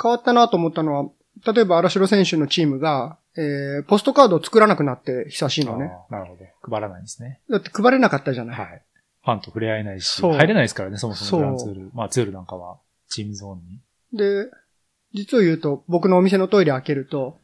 [0.00, 1.10] 変わったなと思ったのは、
[1.52, 5.92] 例えば荒城選手のチームが、えー、ポストカードを作らなくなって久しいのね。
[6.10, 6.44] なるほど。
[6.68, 7.40] 配らないんですね。
[7.48, 8.56] だって配れなかったじゃない。
[8.58, 8.82] はい。
[9.24, 11.90] ファンと触れ合えないし、入れないですからね、そもそもグランツール。
[11.94, 13.80] まあツールなんかは、チームゾーンに。
[14.18, 14.50] で、
[15.14, 17.40] 実を言うと、僕のお店のトイレ開けると、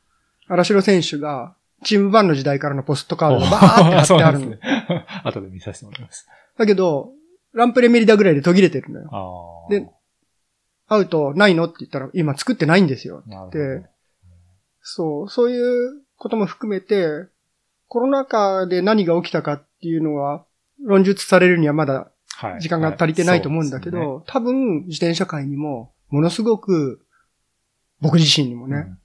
[0.49, 1.55] 荒城選手が、
[1.85, 4.47] チームバンの時代からのポストカードがバーって貼ってあるの。
[4.47, 4.59] ね、
[5.25, 6.27] 後で見させてもらいます。
[6.59, 7.13] だけど、
[7.53, 9.67] ランプレメリダぐらいで途切れてるのよ。
[9.71, 9.87] で、
[10.89, 11.67] 会うと、ないの？
[11.67, 13.23] って言ったら、今作ってないんですよ。
[13.53, 13.85] で、
[14.87, 17.27] そう、そういうことも含めて、
[17.89, 20.45] コロナ禍で何が起きたかっていうのは、
[20.85, 22.11] 論述されるにはまだ
[22.61, 27.07] 時間が足りてないと思うんだけど、はいはいね、多分自転車界にもものすごく
[28.01, 28.99] 僕自身にもね、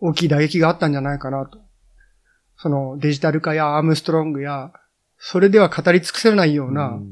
[0.00, 1.58] うん、大きい打撃があったんじゃないかなと。
[2.56, 4.72] そのデジタル化やアームストロングや、
[5.18, 6.88] それでは語り尽くせないような。
[6.88, 7.02] う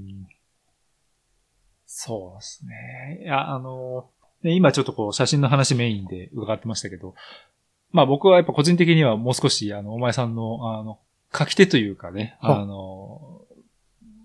[1.86, 3.20] そうですね。
[3.22, 4.08] いや、あの、
[4.42, 7.14] 今ちょっとこう写真の話メインで伺ってましたけど、
[7.96, 10.98] まあ僕はやっぱ個人的にはもう少し、あの、お前さんの、あの、
[11.34, 13.40] 書き手というかね、あの、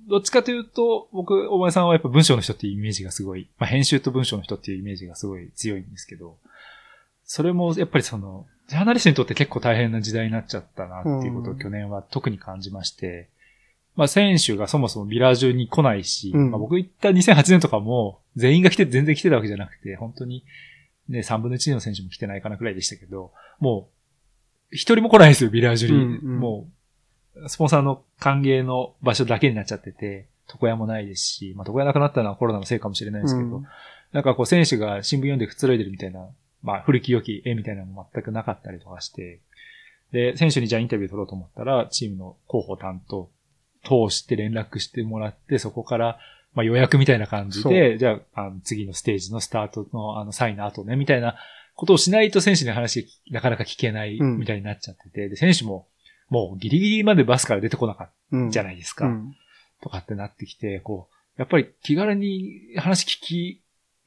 [0.10, 6.36] どっちかというと、僕、お前さんはやっぱ文章の人っていうイメージがすごい、まあ編集と文章の人っていうイメージがすごい強いんですけど、
[7.24, 13.30] それもやっぱりその、ジャーナリストにとって結構大変な時代になっちゃったなっていうことを去年は特に感じまして、
[13.96, 20.44] まあ選手がそもそもビラージュに来ないし、うん、まあ僕行った2008年とかも全員が来て全然来てたわけじゃなくて、本当に
[21.12, 23.88] ね、3分の1の選手も来てないかなくらいでしたけど、も
[24.72, 25.96] う、一人も来ないですよ、ビラージュに。
[25.96, 26.68] うんうん、も
[27.36, 33.68] う、スポンサーの歓迎の場所だけになっちゃってて、床屋もないですし、まあ床屋なくなったのはコロナのせいかもしれないですけど、うん、
[34.12, 36.28] なんかこう選手が新聞読んでくつろいでるみたいな、
[36.64, 39.40] まあ古き良き絵みたいなのも全くなかったりとかして、
[40.12, 43.30] で、選手にじゃあインタビュー取ろうと思ったら、チームの広報担当
[43.84, 46.20] 通して連絡してもらって、そこから
[46.54, 51.36] まあ予約みたいな感じで、じゃあ、あの次のステージのスタートのあのサインの後ね、みたいな
[51.82, 55.88] ことをしないと選手の話なかなか聞けないみたいになっちゃってて、うん、で、選手も
[56.30, 59.08] もうギリギリまでバスから出てこなかったじゃないですか。
[59.08, 59.36] うんうん、
[59.82, 63.62] とかってなってきて、こう、やっぱり気軽に話聞き、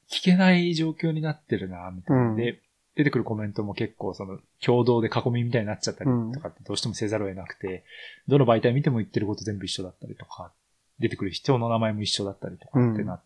[0.09, 2.35] 聞けない状況になってるな、みたいな。
[2.35, 2.61] で、
[2.95, 7.83] 出てくるコメントも結構その共同で囲みみたいになっちゃったりとかってどうしてもせざるを得なくて、
[8.29, 10.53] どの媒体見ても言ってること全部一緒だったりとか
[10.99, 13.21] 出てくる人の名前も一緒だったりとかってなっ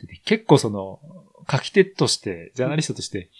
[0.00, 0.98] て結構その、
[1.48, 3.30] 書き手として、ジャーナリストとして、た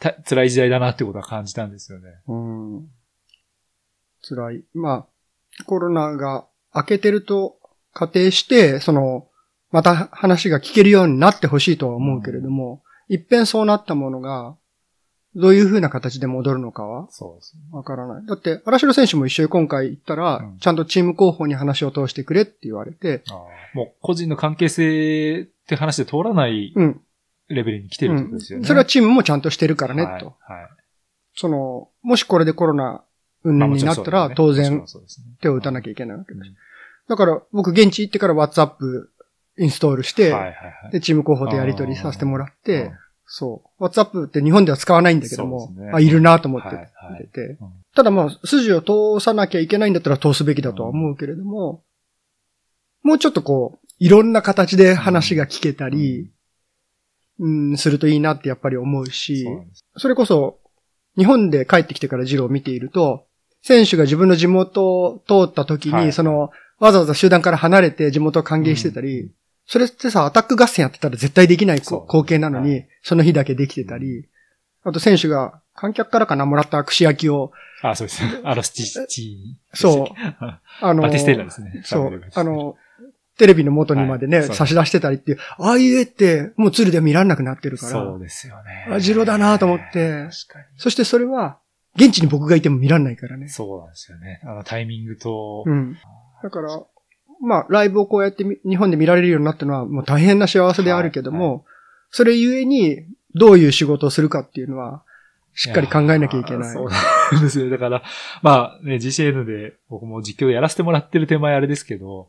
[0.00, 2.08] 辛い時代だなってことは感じたんですよね。
[2.26, 2.88] うん。
[4.22, 4.64] 辛い。
[4.74, 7.56] まあ、コロナが明けてると
[7.92, 9.28] 仮定して、その、
[9.70, 14.56] また話が聞けるようになってほしいとは思うけれども、うん、一遍そうなったものが、
[15.36, 17.62] どういう風な形で戻るのかはそうですね。
[17.70, 18.26] わからない。
[18.26, 23.22] だって、荒城選手も一緒に今回行ったら、うん、ちゃんとチーム広報に話を通してくれって言われて。
[23.74, 26.74] もう個人の関係性って話で通らない
[27.50, 30.36] レベルに来てるってことですよね、うん、それはチームもちゃんとしてるからね、はい、と。
[30.40, 30.68] はい。
[31.34, 33.02] その、もしこれでコロナ
[33.44, 34.84] 運々になったら、当然
[35.40, 36.50] 手を打たなきゃいけないわけです。
[37.08, 38.74] だから僕現地行ってから WhatsApp
[39.58, 40.34] インストールして、
[40.92, 42.92] で、チーム広報とやり取りさせてもらって、
[43.26, 43.84] そう。
[43.84, 46.68] WhatsApp って日本では使わないんだけども、ね、あ、いるなと思って
[47.12, 47.48] 見てて、はい。
[47.48, 51.84] はいうん、ただまあ、筋を通さなきゃいけないんだったら通すべきだとは思うけれども、
[53.04, 56.32] うん、もうちょっとこう、いろんな形で話が聞けたり、
[57.40, 59.46] うん、うん、するといいなってやっぱり思うし、
[59.96, 60.58] それこそ、
[61.16, 63.26] 日本で帰ってきてからジローを見ていると、
[63.62, 69.32] 選手が自分の地元を通った時に、はい、その、わざわざ集団から離れて地元を歓迎してたり、
[69.66, 74.26] それってさ、アタック合戦やってたら絶対できない光景なのに、その日だけできてたり、
[74.82, 77.52] あと選手が観客からかなもらった串焼きを。
[77.82, 78.40] あ、そうですね。
[78.44, 79.56] アロスチッチ。
[79.74, 80.06] そう。
[80.80, 81.82] あの、バティステーラですね。
[81.84, 82.22] そう。
[82.34, 82.76] あの、
[83.40, 87.92] テレビの元にまでね、差し出してたりっていう、ああいう絵って、もうツルで見られなくなってるから。
[87.92, 88.86] そうですよね。
[88.90, 90.28] あ、ジロだなと思って。
[90.30, 90.66] 確かに。
[90.76, 91.58] そしてそれは、
[91.96, 93.48] 現地に僕がいても見られないからね。
[93.48, 94.42] そうなんですよね。
[94.44, 95.64] あの、タイミングと。
[95.66, 95.96] うん。
[96.42, 96.82] だから、
[97.40, 101.62] まあ、ライブをこうやって日本で見られるようになったのは、もう大変な幸せであるけども、はいはい、
[102.10, 105.02] それゆえに、どういう仕事をするかっていうのは、
[105.54, 106.72] しっかり考えなきゃいけない。
[106.74, 107.70] そうなんですよ。
[107.70, 108.02] だから、
[108.42, 112.28] まあね、GCN で僕も実況でやらせてもらってる手前あれですけど、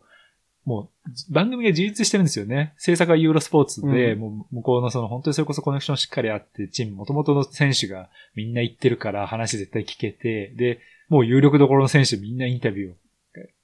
[0.63, 2.73] もう番組が自立してるんですよね。
[2.77, 12.95] 制作はユーロスポーツで、うん、もう向こうのその本当にそれこそコネクションしっかりあって、チーム元々の選手がみんな行ってるから話絶対聞けて、で、もう有力どころの選手みんなインタビューを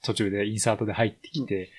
[0.03, 1.69] 途中でインサートで入ってきて、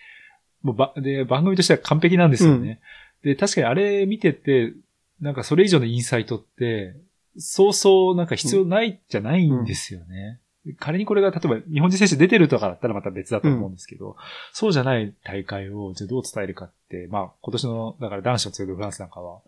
[0.63, 2.81] もうば、で、番組としては完璧なんですよね。
[3.23, 4.73] で、確かにあれ見てて、
[5.21, 6.95] なんかそれ以上のインサイトって、
[7.37, 10.41] そうそうなんか必要ないじゃないんですよね。
[10.75, 14.15] 仮にこれが例えば日本人選手出てるとかだったらまた別だと思うんですけど、うん、
[14.53, 19.41] そうじゃない大会をじゃどう伝えるかって、まあ今年の、だから男子の強いフランスなんかは、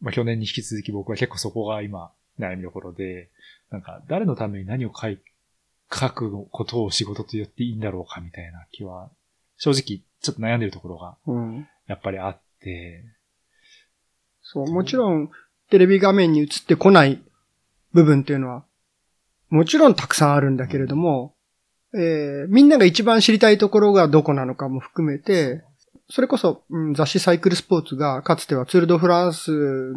[0.00, 3.28] まあ去年に引き続き僕は結構そこが今悩みどころで、
[3.70, 5.18] なんか誰のために何を書い、
[5.92, 9.10] 書くことを仕事と言っていいんだろうかみたいな気は、
[9.56, 11.16] 正直ちょっと悩んでるところが、
[11.86, 13.10] やっぱりあって、うん、
[14.42, 15.30] そう、もちろん、
[15.70, 17.20] テレビ画面に映ってこない
[17.92, 18.64] 部分っていうのは、
[19.50, 21.34] もちろんたくさんあるんだけれども、
[21.92, 25.62] うん、えー、みんなが一番知りたいところがどこなのかも含めて、
[26.08, 29.96] それこそ、うん、雑誌サイクルスポーツがかつてはツールドフランス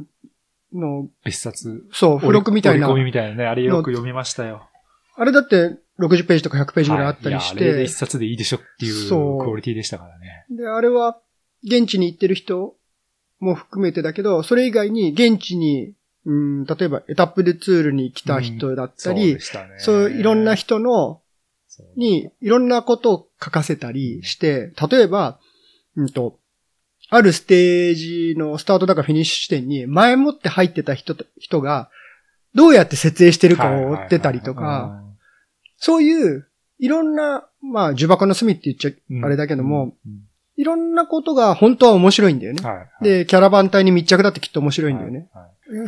[0.73, 1.83] の、別冊。
[1.91, 2.89] そう、付録みたいな。
[2.89, 3.45] 折り込みみたいなね。
[3.45, 4.67] あれよく読みましたよ。
[5.15, 7.63] あれだって60ページとか100ページぐらいあったりして。
[7.63, 10.45] はい、あれで一冊でいいでしょっていうクオリティでしたからね。
[10.49, 11.19] で、あれは
[11.63, 12.75] 現地に行ってる人
[13.39, 15.93] も含めてだけど、それ以外に現地に、
[16.29, 21.21] うん、例えばエタップでツールに来た人だったり、うん、そう、ね、そういろんな人の、
[21.95, 25.39] にいろんなことを書かせたりして、例えば、
[25.95, 26.37] うんと、
[27.09, 31.89] あるステージのスタートだかフィニッシュ地点に前もって入ってた人人が
[32.53, 35.01] どうやって設営してるかを追ってたりとか、
[35.77, 39.95] そういういろんな、まあ、呪縛の隅って言っちゃあれだけども、
[40.59, 42.61] いろんなことが本当は面白いんだよね。
[43.01, 45.29] で、キャラバン隊に密着だってきっと面白いんだよね。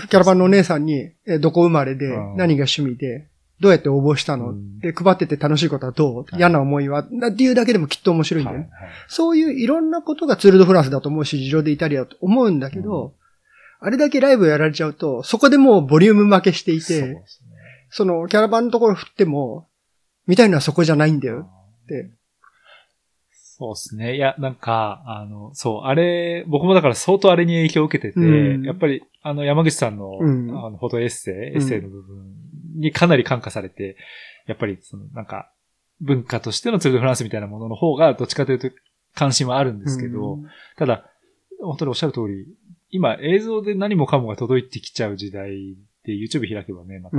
[0.09, 2.07] キャラバンのお姉さんに、えどこ生まれで、
[2.37, 3.27] 何が趣味で、
[3.59, 6.99] どうやって応募したの、うん、で、配ってて楽しいことはどう、はい、嫌な思いは？
[7.01, 8.93] っていうだけでもきっと面白いんだよね、はいはい。
[9.09, 13.13] そういういろんなことがツールドフランスだと思うし、事情でイタリアだと思うんだけど、
[13.81, 17.23] うん、あれだけライブやられちゃうと、そこでもうボリューム負けしていて、そね、
[17.89, 19.67] そのキャラバンのところ振っても、
[20.27, 21.49] みたいのはそこじゃないんだよ
[21.83, 22.11] って。
[23.61, 24.15] そうですね。
[24.15, 32.25] いや、なんか、あの、そう、あれ、僕もだから相当あれに影響を受けてて、うん、やっぱり、あの、山口さんの、うん、あの、フォトエッセイ、エッセイの部分
[32.77, 33.97] にかなり感化されて、
[34.47, 35.51] やっぱりそのなんか
[35.99, 38.71] 文化としてのツール・ド・フランスみたいなものの方がどっちかというと
[39.13, 40.39] 関心はあるんですけど、
[40.77, 41.05] ただ、
[41.61, 42.47] 本当におっしゃる通り、
[42.89, 47.17] 今映像で何もかもが届いてきちゃう時代で YouTube 開けばね、また、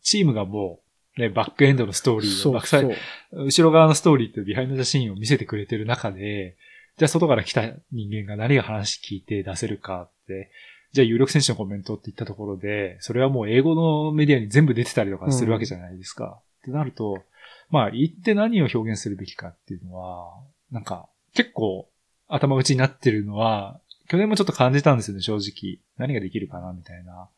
[0.00, 0.87] チームがもう、
[1.18, 2.96] ね、バックエンドのストーリーを、バックサイ
[3.32, 6.56] 後ろ側のストーリーとビハインド・ザ・シーンを見せてくれてる中で、
[6.96, 7.62] じゃあ外から来た
[7.92, 10.50] 人間が何が話聞いて出せるかって、
[10.92, 16.24] じゃあ有力選手のコメントって言ったところで、それはもう英語のメディアに全部出てたりとかするわけじゃないですか。
[16.24, 17.22] うん、ってなると、
[17.70, 20.40] まあ言って何を表現するべきかっていうのは、
[20.70, 21.88] なんか結構
[22.28, 25.78] 頭打ちになってるのは、去年もちょっと感じたんですよね、正直。
[25.98, 27.28] 何ができるかな、みたいな。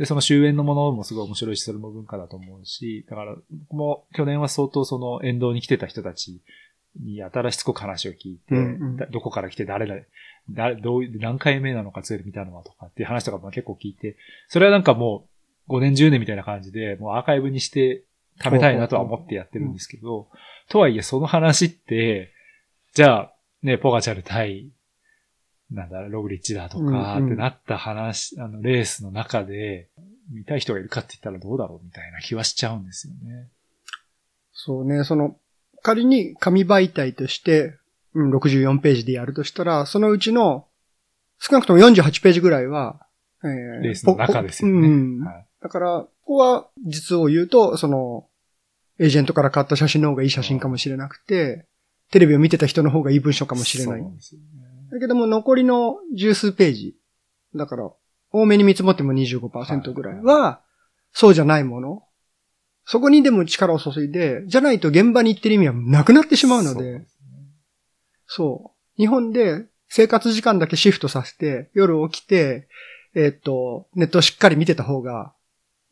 [0.00, 3.36] で、その終焉のものもすごい面白いし、それも文化だと思うし、だから、
[3.68, 6.40] 僕も去年は相当その沿道に来てた人たち
[6.98, 9.96] にやたらしつこく話を聞いて、うんうん、どこから来て誰だ、
[10.48, 14.16] だどう何回目なのかツール見たのはとかっていう話とかも結構聞いて、
[14.48, 15.28] それはなんかも
[15.68, 18.04] う5年10年みたいな感じで、もうアーカイブにして
[18.42, 20.28] 食べたいなとは思ってやってるんですけど、
[20.70, 22.32] とはいえその話って、
[22.94, 24.70] じゃあ、ね、ポガチャル対、
[25.70, 29.88] なんだ、ログリッチだとかってなった話、うんうん、あの、レースの中で、
[30.32, 33.48] 見たい人がいるかって言ったらどうだろうみたいな気はしちゃうんですよね。
[34.52, 35.36] そうね、その、
[35.82, 37.76] 仮に紙媒体として、
[38.14, 40.66] うん、64ページでやるとしたら、そのうちの
[41.38, 43.00] 少なくとも48ページぐらいは、
[43.42, 44.88] えー、レースの中ですよね。
[44.88, 48.26] うん、はい、だから、ここは実を言うと、その、
[48.98, 51.66] エージェントから買った写真の方がいい写真かもしれなくて、
[52.10, 54.00] テレビを見てた人の方がいい文章かもしれない。
[54.00, 54.46] そうですよね、
[54.90, 56.96] だけども残りの十数ページ、
[57.54, 57.90] だから、
[58.32, 60.60] 多めに見積もっても25%ぐらいは、
[61.12, 62.04] そうじゃないもの。
[62.84, 67.06] そこにでも力を注いで、じゃないと現場に行ってる意味はなくなってしまうので、
[68.26, 68.96] そう。
[68.96, 72.68] 日本で生活時間だけシフトさせて、夜起きて、
[73.14, 75.32] えー、っと、ネットをしっかり見てた方が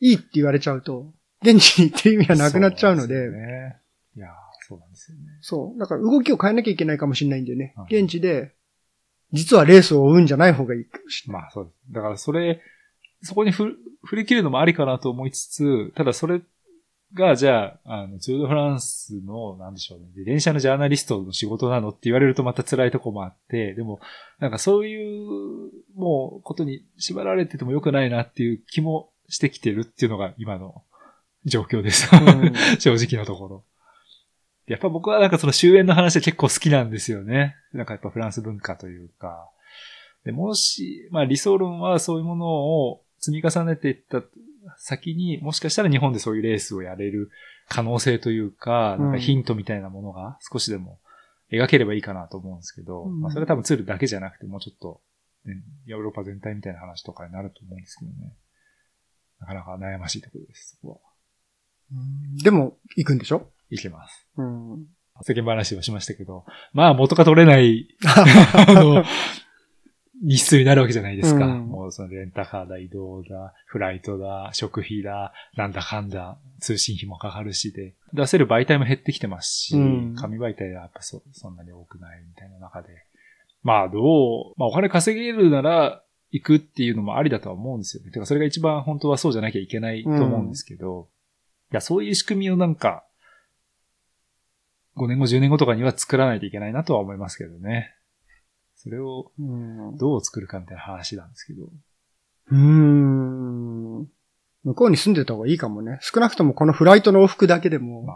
[0.01, 3.15] いいって言われちゃうと、現地に行ってる意味はなくなっちゃうので。
[3.27, 3.77] そうね。
[4.17, 4.29] いや
[4.69, 5.25] そうなんですよね。
[5.41, 5.79] そう。
[5.79, 7.75] だから動きを変えなきゃいけないかもしれないんだよね。
[7.91, 8.55] 現地で、
[9.33, 11.43] 実はレースを追うんじゃない方がいいかもしれない。
[11.43, 11.93] まあそうです。
[11.93, 12.61] だからそれ、
[13.23, 13.77] そこに振
[14.13, 16.41] り切るのもありかなと思いつつ、ただそれ
[17.15, 24.01] が、じゃあ、あの、ツール・ド・フランスの、なんでしょうね、電車のジャーナリストの仕事なのって言われるとまた辛いとこもあって、でも、
[24.41, 30.83] なんかそういう、もう、ことに縛られてても良くないなっていう気もしてきてるっていうのが今の
[31.47, 32.09] 状況です。
[32.79, 33.65] 正直なところ。
[34.69, 37.57] やっぱ僕はなんかその終焉の話は結構好きなんですよね。
[37.73, 39.51] なんかやっぱフランス文化というか。
[40.25, 44.23] でもし、まあ理想論はそういうものを積み重ねていった
[44.77, 47.31] 先にもしかしたら日本でそういうレースをやれる
[47.69, 50.99] 可能性というか、なんかヒントみたいなものが少しでも
[51.51, 55.01] 描ければいいかなと思うんですけど、うん、まあそれは多分ツールだけじゃなくてもうちょっと、
[55.47, 55.55] ね、
[55.87, 58.35] ヨーロッパ全体みたいな話とかになると思うんですけどね。
[59.41, 60.99] なかなか悩ましいところです、そこは。
[62.43, 63.49] でも、行くんでしょ？
[63.71, 64.27] 行けます。
[64.37, 64.87] うん、
[65.23, 69.05] 世間話はしましたけど、まあ元が取れない あの、
[70.23, 71.47] 日数になるわけじゃないですか。
[71.47, 82.89] うん、もうそのレンタカーだ、移動だ、フライトだ、食費だ、なんだかんだ、通信費もかかるしで、出せる媒体も減ってきてますし、うん、紙媒体はやっぱそそんなに多くないみたいな中で、
[83.63, 88.11] まあどう、まあお金稼げるなら行くっていうのもありだとは思うんですよね。
[88.11, 91.07] てかそれが一番本当はそうじゃなきゃいけないと思うんですけど、うん、い
[91.73, 93.05] や、そういう仕組みをなんか、
[94.99, 97.95] 5年後、10年後とかには作らないといけないなとは思いますけどね。
[98.77, 99.33] それを
[99.99, 101.69] どう作るかみたいな話なんですけど。
[102.51, 104.09] うん。
[104.65, 105.99] 向こうに住んでた方がいいかもね。
[106.01, 108.07] 少なくともこのフライトの往復だけでも、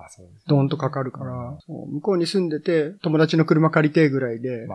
[0.46, 4.66] ドーンとかかるから、まあ向こうに住んでて、友達の車借りてぐらいで、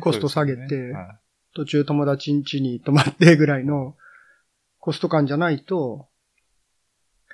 [0.00, 1.06] コスト下げて、ねはい、
[1.54, 3.96] 途中友達ん家に泊まってぐらいの
[4.78, 6.08] コスト感じゃないと、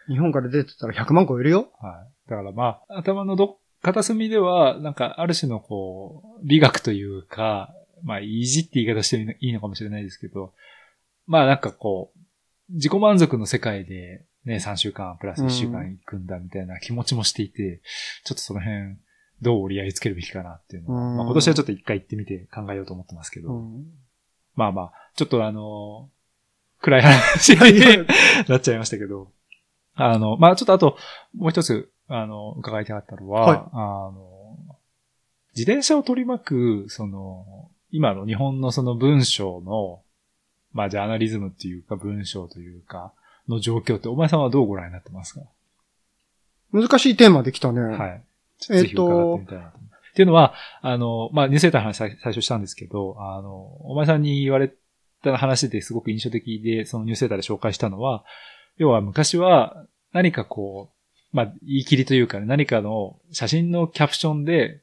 [0.09, 1.73] 日本から出てたら100万超えるよ。
[1.81, 2.31] はい。
[2.31, 10.53] だからまあ、頭のど片隅では、なんか、ある種のこう、美学というか、まあ、いじって言い方していいのかもしれないですけど、
[11.27, 17.81] まあなんかこう、自己満足の世界でね、3週間プラス1週間行くんだみたいな気持ちもしていて、うん、
[18.25, 18.97] ちょっとその辺、
[19.43, 23.85] どう折り合いつけるべきかなっていうのは、うん、まあ今年はちょっと一回行ってみて考えようと思ってますけど、うん、
[24.55, 26.09] まあまあ、ちょっとあの、
[26.81, 28.07] 暗い話に
[28.49, 29.33] なっちゃいましたけど、
[29.95, 30.97] あの、まあちょっとあと、
[31.35, 33.77] もう一つ、あの、伺いたかったのは、はい、あ
[34.15, 34.77] の、
[35.57, 40.03] 自転車を取り巻く、その、今の日本のその文章の、
[40.73, 43.13] まあジャーナリズムっていうか文章というか、
[43.49, 45.41] の状況って、お前さんはどうご覧になってますか？
[46.73, 47.81] 難しいテーマできたね。
[47.81, 48.23] はい。
[48.71, 49.47] えっと、っ
[50.15, 53.51] ていうのは、あの、まあ、ニュースレターの話最初したんですけど、あの、
[53.83, 54.73] お前さんに言われ
[55.23, 58.25] た話ですごく印象的で、そのニュースレターで紹介したのは、
[58.77, 60.96] 要は昔は何かこう、
[61.33, 64.81] まあ、言い切りというか、ね、何かの写真のキャプションで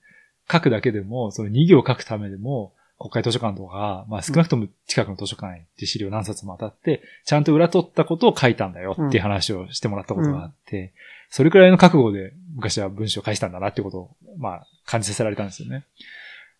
[0.51, 10.93] 書くだけでも、その2行書くためでも、国会図書館とか、まあ少なくとも近くの図書館って資料何冊も当たって、ちゃんと裏取ったことを書いたんだよっていう話をしてもらったことがあって、
[11.29, 15.85] それくらいの覚悟で昔は文章を返したんだなってことを、まあ感じさせられたんですよね。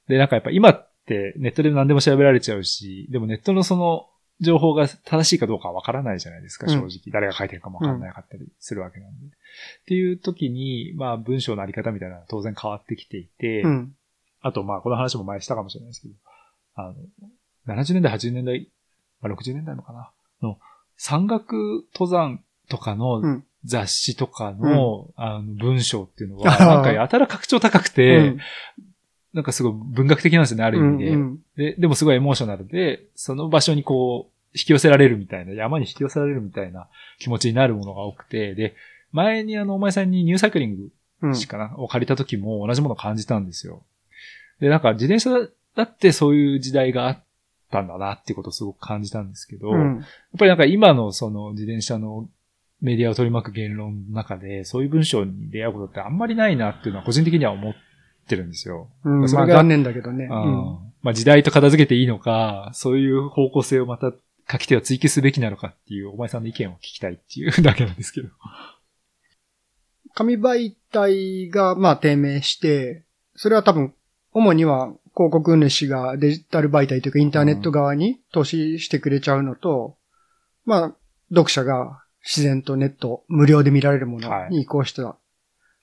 [0.08, 4.08] で、なんかやっぱ今ってネットで何でも調べられちゃうし、でもネットのその
[4.44, 6.89] 情報が正しいかどうかわからないじゃないですか、正直。
[7.08, 9.26] 誰が書いてるかもわかんなかったりするわけなんで。
[9.26, 9.30] っ
[9.88, 13.96] ていう時に、まあ文章のあり方みたいなのは当然変わってきていて、うん。
[14.44, 16.14] あと、まあ、この話も前したかもしれないですけど、
[16.76, 16.94] あ
[17.68, 18.70] の、70年代、80年代、
[19.22, 20.12] まあ、60年代のかな？
[20.41, 20.60] の、
[20.98, 28.38] 山岳登山とかの雑誌とかの、うん、あの文章っていうのは、 なんかやたら格調高くて、うん、
[29.34, 31.12] なんかすごい文学的なんですよね、ある意味で。
[31.12, 36.88] うんうん、で、でもすごいエモーショナルで、その場所にこう、引き寄せられるみたいな、山に引き寄せられるみたいな
[37.20, 38.76] 気持ちになるものが多くて、で、
[39.12, 40.89] 前にあの、お前さんにニューサイクリン
[41.24, 43.84] グしかな、を借りた時も同じものを感じたんですよ。
[44.60, 47.24] で、なんか自転車だってそういう時代があっ
[47.72, 50.06] たんだなっていうことをすごく感じたんですけど、うん、やっ
[50.38, 52.30] ぱりなんか今のその自転車の
[52.82, 57.74] メディアを取り巻く言論の中で、そういう文章に出会うことってあんまりないなっていうのは個人的には思っ
[58.28, 58.89] てるんですよ。
[59.06, 60.26] うん、それが、まあ、残念だけどね。
[60.26, 60.32] うん、
[61.01, 64.14] まあ時代と片付けていいのか、そういう方向性をまた
[64.52, 68.30] 書き手は追求すべきなのかっていうお前さんの意見を聞きたいっていうだけなんですけど。
[70.16, 73.04] 紙媒体がまあ低迷して、
[73.36, 73.94] それは多分
[74.34, 79.98] 主には広告主がデジタル媒体というかインターネット側に投資してくれちゃうのと、
[80.66, 80.96] うん、まあ、
[81.30, 85.04] 読者が自然とネット無料で見られるものに移行した。
[85.04, 85.16] はい、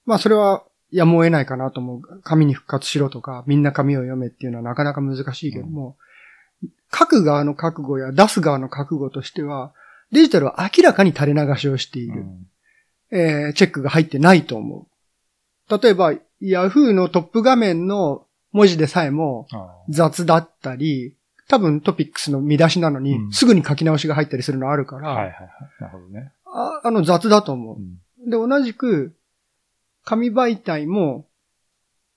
[0.06, 2.22] まあ、それはやむを得ないかなと思う。
[2.22, 5.94] 紙に復活しろとか、みんな紙を読めっていうのはなかなか難しいけども、うん、
[6.92, 9.72] 書く側の覚悟や出す側の覚悟としては、
[10.12, 12.22] デジタルは明らかに垂れ流しをしている。
[13.11, 14.86] うん、えー、チェックが入ってないと思
[15.68, 15.78] う。
[15.82, 19.46] 例えば、ヤフーのトップ画面の文字でさえも
[19.88, 21.16] 雑だったり、
[21.48, 25.48] 多分トピックスの見出しなのに、すぐに書き直しが入ったりするのあるから、はいはいはい。
[25.80, 26.32] なるほどね。
[26.46, 27.76] ああの雑だと思う。
[27.78, 29.14] うん、で、同じく、
[30.04, 31.26] 紙媒体も、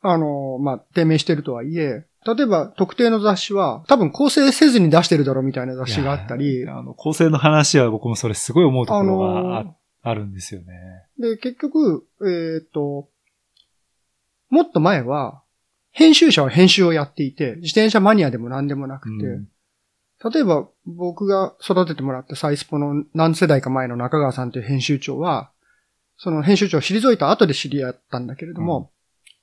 [0.02, 6.68] あの、まあ、低迷してるとはいえ、例えば特定の雑誌は多分構成せずに出してるだろうみたいな雑誌があったり。
[6.68, 11.06] あの、構成の話は僕もそれすごい思うところがああるんですよね。
[11.18, 13.10] で、結局、えっ、ー、と、
[14.50, 15.42] もっと前は、
[15.92, 19.48] 編集者は編集をやっていて、自転車マニアでも何でもなくて、うん、
[20.32, 25.52] 例えば僕が育ててもらったサイスポの何世代か前の中川さんという編集長は、
[26.18, 28.92] その編集長を退いた後で知り合ったんだけれども、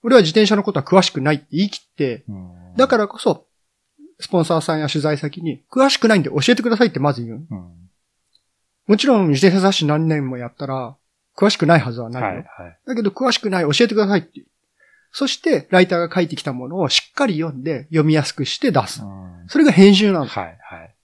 [0.03, 3.47] うん、俺は自転車のことは詳しくないって言い切って、うん、だからこそ、
[4.19, 7.47] スポンサーさんや取材先に、詳しくないんで教えてくださいってまず言う。
[8.87, 10.97] もちろん自転車雑誌何年もやったら、
[11.37, 12.29] 詳しくないはずはないよ。
[12.29, 14.43] はいはい、だけど詳しくない教えてくださいって
[15.13, 19.03] そして、ライターが書いてきたものをしっかり読んで、読みやすくして出す。
[19.49, 20.27] それが編集なの。
[20.27, 20.95] はい、はい。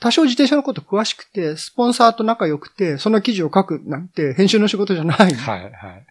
[0.00, 5.16] 多少自転車のこと詳しくて、スポンサーと仲良くて、その記事を書くなんて編集の仕事じゃない。
[5.16, 6.06] はい、はい。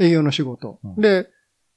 [0.00, 0.80] 営業の仕事。
[0.82, 1.28] うん、で、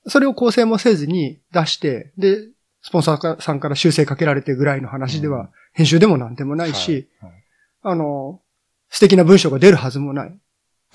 [0.07, 2.47] それを構成もせずに出して、で、
[2.81, 7.43] スポンサーさんから修正かけられてぐらいの話では、編集でもなんでもないし、はいはい、
[7.81, 8.41] あの、
[8.89, 10.39] 素敵な文章が出るはずもない。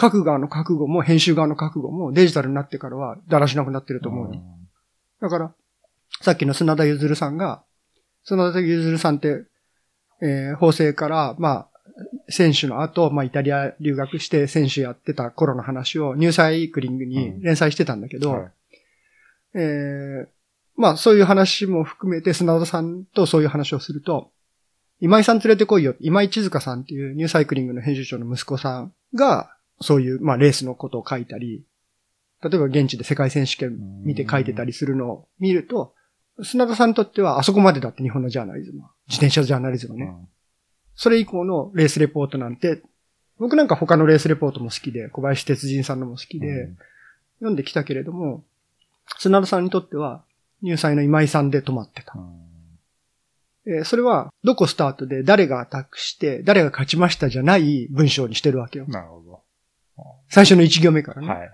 [0.01, 4.41] 書く側の覚悟も編集側の覚悟もデジタルになってからはだらしなくなってると思うに。
[5.21, 5.53] だから、
[6.23, 7.63] さっきの砂田ゆずるさんが、
[8.25, 9.45] 砂田ゆずるさんって、
[10.23, 11.71] えー、法政から、まあ、
[12.29, 18.53] 選手の後、まあ、イタリア留学して選手やってた頃の話をニューサイクリングに連載してたんだけど、うんはい、
[19.55, 20.29] えー、
[20.77, 24.31] まあ、そういう話も含めて砂田さんとそういう話をすると、
[25.01, 25.95] 今井さん連れてこいよ。
[26.01, 31.65] 今井千塚さんっていうニューサイクリングの編集長の息子さんが、そういう、まあ、レースのことを書いたり、
[32.43, 35.95] 例えば現地で世界選手権見て書いてたりするのを見ると、
[36.43, 38.91] 砂田さんにとってはあそこまでだって日本のジャーナリズムは。
[39.09, 40.11] 自転車ジャーナリズムね。
[40.95, 42.83] それ以降のレースレポートなんて、
[43.39, 46.69] 僕なんか他のレースレポートも好きで、小林哲人さんのも好きで、
[47.39, 48.45] 読んできたけれども、
[49.19, 50.25] 砂田さんにとっては、
[50.63, 52.15] 入祭の今井さんで止まってた。
[53.67, 58.87] えー、それは、どこスタートで誰がアタックして、誰が勝ちましたじゃない文章にしてるわけよ。
[58.89, 59.41] なるほど。
[60.29, 61.29] 最初の一行目からね。
[61.29, 61.51] はいはい。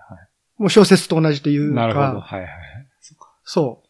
[0.58, 1.80] もう小説と同じというか。
[1.80, 2.20] なるほど。
[2.20, 2.50] はいはい。
[3.44, 3.82] そ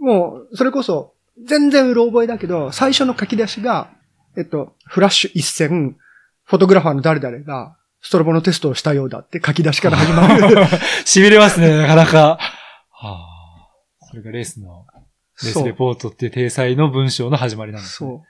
[0.00, 0.04] う。
[0.04, 1.14] もう、それこそ、
[1.44, 3.90] 全然うろ覚えだけど、最初の書き出しが、
[4.36, 5.96] えっと、フラッシュ一戦、
[6.44, 10.56] フォトグラファーの誰々が、ストロボのテストをしたようだって書き出しから始まる。
[11.06, 12.38] 痺れますね、なかなか。
[13.06, 13.26] は
[14.00, 14.86] あ、それがレースの、
[15.42, 18.10] レースレポートっていう体裁の文章の始まりなんですね。
[18.10, 18.22] そう。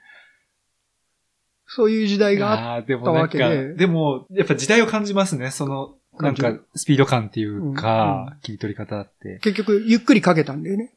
[1.65, 3.73] そういう時代があったわけで。
[3.75, 5.51] でも、やっぱ時代を感じますね。
[5.51, 9.39] その、なんか、スピード感っていうか、うん、切り取り方って。
[9.41, 10.91] 結局、ゆっくり書けたんだよね。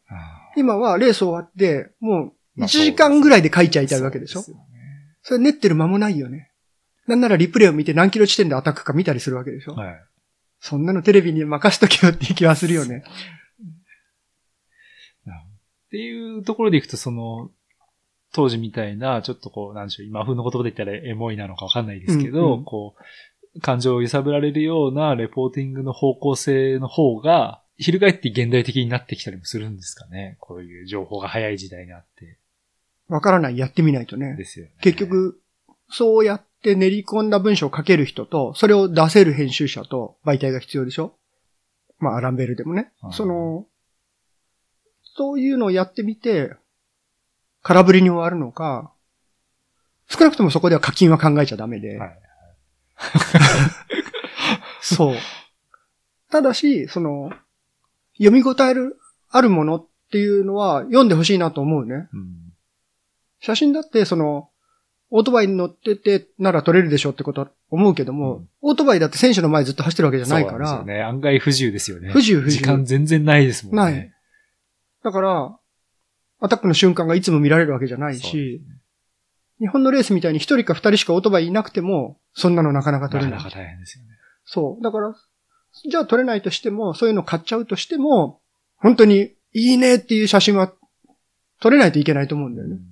[0.57, 4.53] 今はレース終わって、もう、1時間ぐらいで書いちゃいたいわけでしょ、そ
[5.22, 6.51] それ練ってる間もないよね。
[7.07, 9.74] なんならリプレイを見て何キロ地点でアタックか見たりするわけでしょ？
[9.74, 9.95] はい。
[10.61, 13.05] そんなのテレビに任しとけよって気はするよね。
[15.97, 17.51] っていうところでいくと、その、
[18.34, 22.94] 当時みたいな、ちょっとこう、なんでしょう、今風の言葉で言ったらエモいなのかわかんないですけど、うんうん、こ
[23.55, 30.36] う、感情を揺さぶられるようなレポーティングの方向性の方が、翻って現代的になってきたりもするんですかね。
[30.40, 32.38] こういう情報が早い時代にあって。
[33.09, 33.57] わからない。
[33.57, 34.34] やってみないとね。
[34.36, 34.72] ですよね。
[34.82, 35.40] 結局、
[35.88, 41.14] そうやって練り込んだ文章を書ける人と、それを出せる編集者と媒体が必要でしょ
[41.99, 42.92] まあ、アランベルでもね。
[43.12, 43.66] その、
[45.17, 46.55] そういうのをやってみて、
[47.62, 48.93] 空振りに終わるのか、
[50.09, 51.99] 少なくともそこでは課金は考えちゃダメで。
[51.99, 52.19] はい、
[54.81, 55.17] そう。
[56.31, 57.31] ただし、その、
[58.19, 58.99] 読み応える、
[59.31, 62.09] あるものっていうのは読んでほしいなと思うね。
[62.12, 62.53] うん、
[63.41, 64.51] 写真だって、その、
[65.11, 70.67] オートバイに乗っててなら撮れるでしょってことは思うけども、うん、オートバイだって選手の前ずっと走ってるわけじゃないから。
[70.69, 71.03] そうですよね。
[71.03, 72.11] 案外不自由ですよね。
[72.11, 72.62] 不自由不自由。
[72.62, 73.83] 時間全然ないですもんね。
[73.83, 74.12] ない。
[75.07, 75.57] だから、
[76.41, 78.81] アタックの瞬間がいつも見られるわけじゃないし、ね、
[79.61, 83.39] 日本のレースみたいに一人か二人しかオートバイいなくても、そんなのなかなか取れない。
[83.39, 84.11] なかなか大変ですよね。
[84.45, 84.83] そう。
[84.83, 85.15] だから、
[85.89, 88.41] じゃあ取れないとしても、そういうの買っちゃうとしても、
[88.79, 90.73] 本当にいいねっていう写真は
[91.61, 92.75] 撮れないといけないと思うんだよね。
[92.75, 92.83] うん、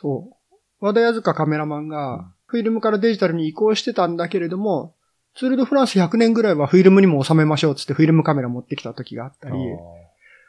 [0.00, 0.56] そう。
[0.80, 4.94] 和田谷塚カメラマンが、フィルムからデジタルに移行してたんだけれども、
[5.34, 9.54] ツールドフランス100年ぐらいはフィルムにも収めましょうつってフィルムカメラ持ってきた時があったり、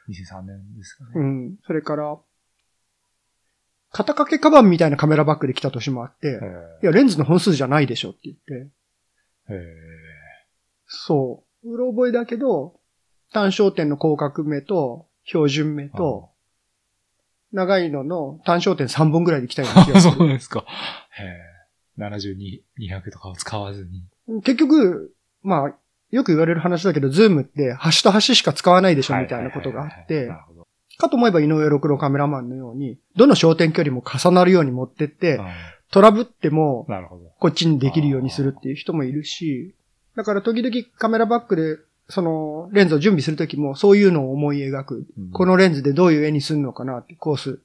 [0.10, 1.12] 2003年ですかね。
[1.16, 1.56] うん。
[1.66, 2.18] それから、
[3.92, 6.40] 肩掛けカバンみたいなカメラバッグで来た年もあって、
[6.82, 8.72] いや、レンズの本数じゃないでしょって言って。
[10.88, 11.74] そう。
[11.74, 12.80] うろ覚えだけど、
[13.32, 16.32] 単焦点の広角目と、標準目と、
[17.52, 20.16] 長いのの単焦点3本ぐらいで来たような気がする。
[20.18, 20.66] そうですか。
[21.12, 21.54] へえ。
[22.00, 24.42] 72、200とかを使わずに。
[24.42, 25.76] 結局、まあ、
[26.14, 30.30] よく言われる話だけど、ズームって端と端しか使わないでしょみたいなことがあって、
[31.00, 35.42] かと思えば井上六郎カメラマンのように、どの焦点距離も重なるように持ってって、
[35.92, 36.86] トラブっても、
[37.40, 39.74] こっちにできるようにするっていう人もいるし、
[40.16, 45.32] だから時々カメラバッグで、その、レンズを準備するときも、そういうのを思い描く、うん。
[45.32, 47.60] このレンズでどういう絵にするのかなってコース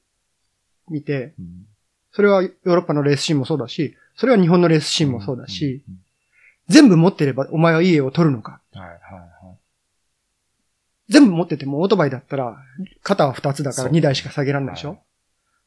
[0.88, 1.66] 見て、うん、
[2.12, 5.99] それはヨーロッパのレースシーンもそうだし、それは日本のレースシーンもそうだし、うん
[6.69, 8.61] 全部持ってればお前はいい絵を撮るのか。
[8.73, 9.59] はいはいはい。
[11.09, 12.59] 全部持っててもオートバイだったら、
[13.03, 14.99] 肩は2つだから2台しか下げられないでしょ、はい、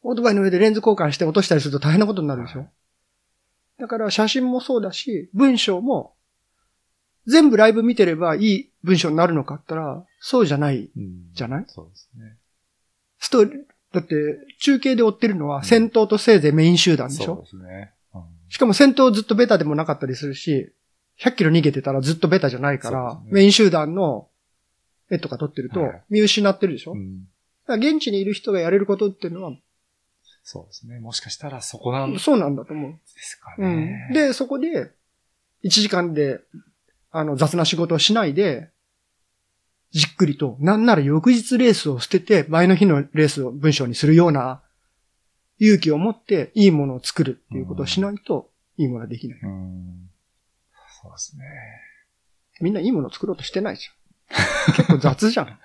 [0.03, 2.69] オートバイの上でレンズ交換して落としたりすると大変なことになるでしょ、はい、
[3.79, 6.13] だから写真もそうだし、文章も、
[7.25, 10.89] 全部ライブ見てればいい文章になるのかって言ったら、そうじゃない、
[11.33, 12.37] じゃない、うん、そうですね。
[13.19, 14.15] ストだって、
[14.59, 17.93] 中継で追ってるのは、戦闘とせいぜいメイン集団でしょ、そうですね。
[18.13, 20.71] うん、しかも戦闘ずっとベタでもなかったりするし、
[21.21, 24.27] 100キロ逃げてたらずっとベタじゃないから、ね、メイン集団の
[25.09, 27.27] 絵とか撮ってると、見失ってるでしょ、はい、うん、
[27.67, 29.51] 現地にいる人がやれることっていうのは、
[30.43, 30.99] そうですね。
[30.99, 32.91] もしかしたらそこなんそうなんだと思う。
[32.93, 34.07] ですかね。
[34.09, 34.91] うん、で、そこで、
[35.63, 36.39] 1時間で、
[37.11, 38.69] あの、雑な仕事をしないで、
[39.91, 44.61] じっくりと、なんなら翌日レースを捨てて、前の日のレースを文章にするような
[45.59, 49.39] 勇気を持っていいものを作るっていうことをしないと、いいものはできない。
[49.43, 50.10] うん。
[51.01, 51.45] そうですね。
[52.61, 54.75] みんないいものを作ろうとしてないじゃん。
[54.75, 55.59] 結構雑じゃん。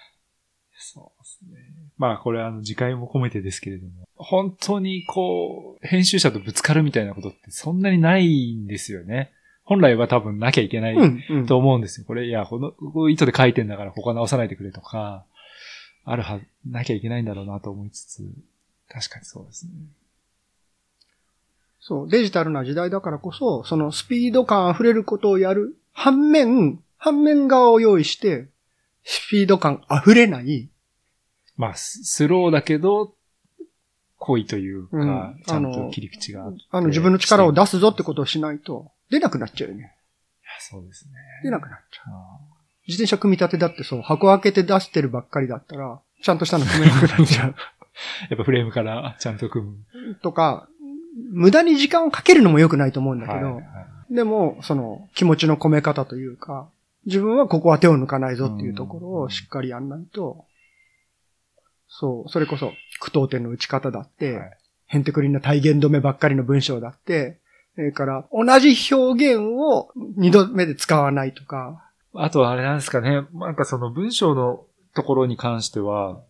[0.76, 1.60] そうですね。
[1.96, 9.32] まあこれあの次回も込めてですけれども、本当にこう、編集者とぶつかるみたいなことってそんなにないんですよね。
[9.64, 10.96] 本来は多分なきゃいけない
[11.46, 12.06] と思うんですよ。
[12.06, 15.24] これ、いや、この、こ糸で書いてんだから他直さないでくれとか、
[16.04, 18.22] あるは、なきゃいけないんだろうなと思いつつ、
[18.88, 19.72] 確かにそうですね。
[21.86, 28.48] そう、デジタルな時代だからこそ、そのスピード感溢れることをやる、反面、反面側を用意して、
[29.04, 30.70] スピード感溢れない。
[31.58, 33.14] まあ、スローだけど、
[34.16, 39.82] 濃いというか、うん、ちゃんと切り口がああの、自分の力を出すぞってことをしないと、出なくなっちゃうよね。
[39.82, 39.90] いや、
[40.60, 41.12] そうですね。
[41.42, 42.14] 出なくなっちゃう。
[42.88, 47.54] 自転車組み立てだってそう、箱開けて出してるばっかりだったら、ちゃんとしたの組めなくなっちゃう。
[48.30, 50.14] やっぱフレームからちゃんと組む。
[50.22, 50.68] とか、
[51.14, 53.60] 無駄に時間をかけるのも良くないと思うんだけど、はいは
[54.10, 56.68] い、でも、その気持ちの込め方というか、
[57.06, 60.44] 自分はここは手を抜かないぞっていうところをしっかりやんないと、
[61.88, 67.38] そう、それこそ句読点の打ち方だって、はい、ヘンテクリンな体現止めばっかりの文章だって、
[67.74, 71.82] それから、同じ表現を二度目で使わないとか。
[72.14, 73.26] あとはあれなんですかね。
[73.32, 76.20] なんかその文章のところに関しては、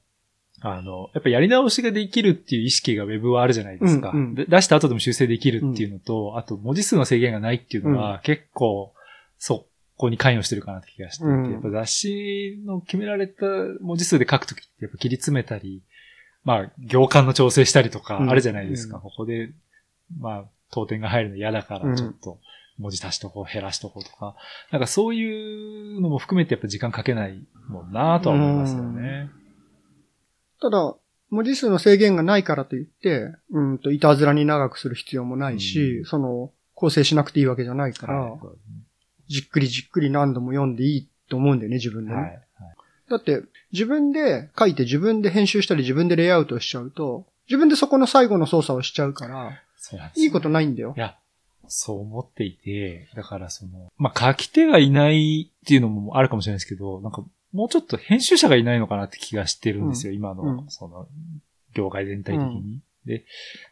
[0.66, 4.12] あの、やっぱやり直しができるっていう意識が Web はあるじゃないですか。
[4.14, 8.94] うんうん、出した後でも修正できるっていうのと、うん、あと文字数の制限がないっていうのは、結構、
[9.36, 9.66] そ
[9.98, 13.44] こに関与してるかなって気がしていて、うん、やっぱ雑誌の決められた
[13.82, 15.82] 文字数で書くときってやっぱ切り詰めたり、
[16.44, 18.96] まあ、行間の調整したりとかあるじゃないですか。
[18.96, 19.50] うん、ここで、
[20.18, 22.38] まあ、当店が入るの嫌だから、ちょっと
[22.78, 24.34] 文字足しとこう、減らしとこうとか、
[24.70, 29.28] なんかそういうのも含めてやっぱ時間かけないもんなとは思いますよね。
[30.64, 30.96] ただ、
[31.28, 38.40] 文字数の制限がないからといって、うんと、いたずらに長くする必要もないし、うん、その、構成しなくていいわけじゃないから、はい、
[39.28, 42.16] じっくりじっくり何度も読んでいいと思うんだよね、自分でね。
[42.16, 42.24] はい。
[42.24, 42.40] はい、
[43.10, 43.42] だって、
[43.72, 49.60] 自分で書いて自分で編集したり自分でレイアウトしちゃうと、自分でそこの最後の操作をしちゃうから、
[50.16, 50.94] いいことないんだよ。
[50.96, 51.18] いや、
[51.68, 57.22] そう思っていて、だからその、まあ、書き手がいないっていうのもあるかもしれないですけど、なんか、
[57.54, 61.06] もうちょっと編集者がいないのかなって気がしてるんですよ、うん、今の、その、
[61.72, 62.46] 業界全体的に。
[62.46, 63.24] うん、で、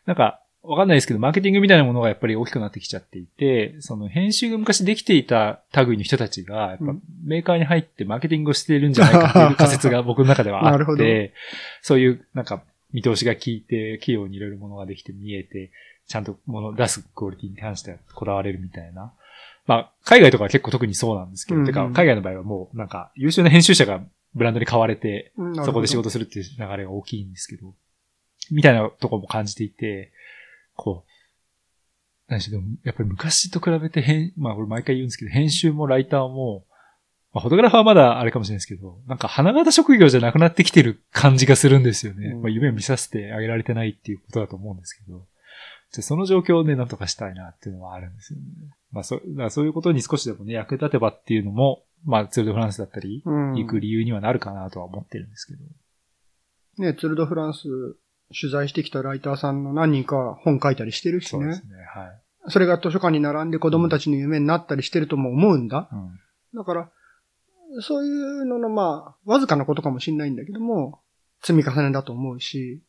[0.06, 6.84] なんか、わかんないですけど、マーケティングみたいなものがやっぱり大きくなってきちゃっていて、その編集が昔できていた類の人たちが、やっぱ
[7.24, 11.34] メーカーに入ってマーケティングをしているんじゃないかっていう仮説が僕の中ではあって、
[11.82, 12.62] そういうなんか
[12.92, 15.72] 見通しが効いて、器用にいろいろものができて見えて、
[16.06, 19.12] ちゃんともの出すクオリティに関してはこだわれるみたいな。
[19.66, 24.02] まあ、海外とかは結構特にそうなんですけど、うんうん、てか、海外の場合はもうなんか優秀な編集者が
[24.34, 25.32] ブランドに買われて、
[25.64, 27.74] そこで仕事するっていう流れが大きいんですけど、
[28.50, 30.12] みたいなところも感じていて、
[30.74, 31.10] こう、
[32.28, 36.64] 何しろ、やっぱり昔と比べて編、まあこれ毎回言うんですけど、編集もライターも、
[37.32, 42.28] まあ、フォトグラファーはまだあれかもしれないですけど、なんか花形職業じゃなくなってきてる感じがするんですよね。
[42.28, 45.26] うん、まあ、夢を見させてあげられてないっていうことだと思うんですけど、
[45.92, 48.44] じゃその状況でなんとかしたいなっていうのはあるんですよね。
[48.92, 56.84] まあそ、だそういうことに少しでもね、役立てばっていうのも、まあ、ツールドフランスだったり、行く理由にはなるかなとは思ってるんですけど。
[56.84, 57.62] ね、ツールドフランス
[58.40, 61.42] 取材してきたライターさんの何人か本書いたりしてるしね。
[61.42, 62.22] そうですね、はい。
[62.48, 65.88] それが図書館に並んで子供たちの夢になったりしてるとも思うんだ。
[65.92, 66.90] うん、だから、
[67.80, 71.00] そういうののまあ、わずかなことかもしれないんだけども、
[71.42, 72.82] 積み重ねだと思うし、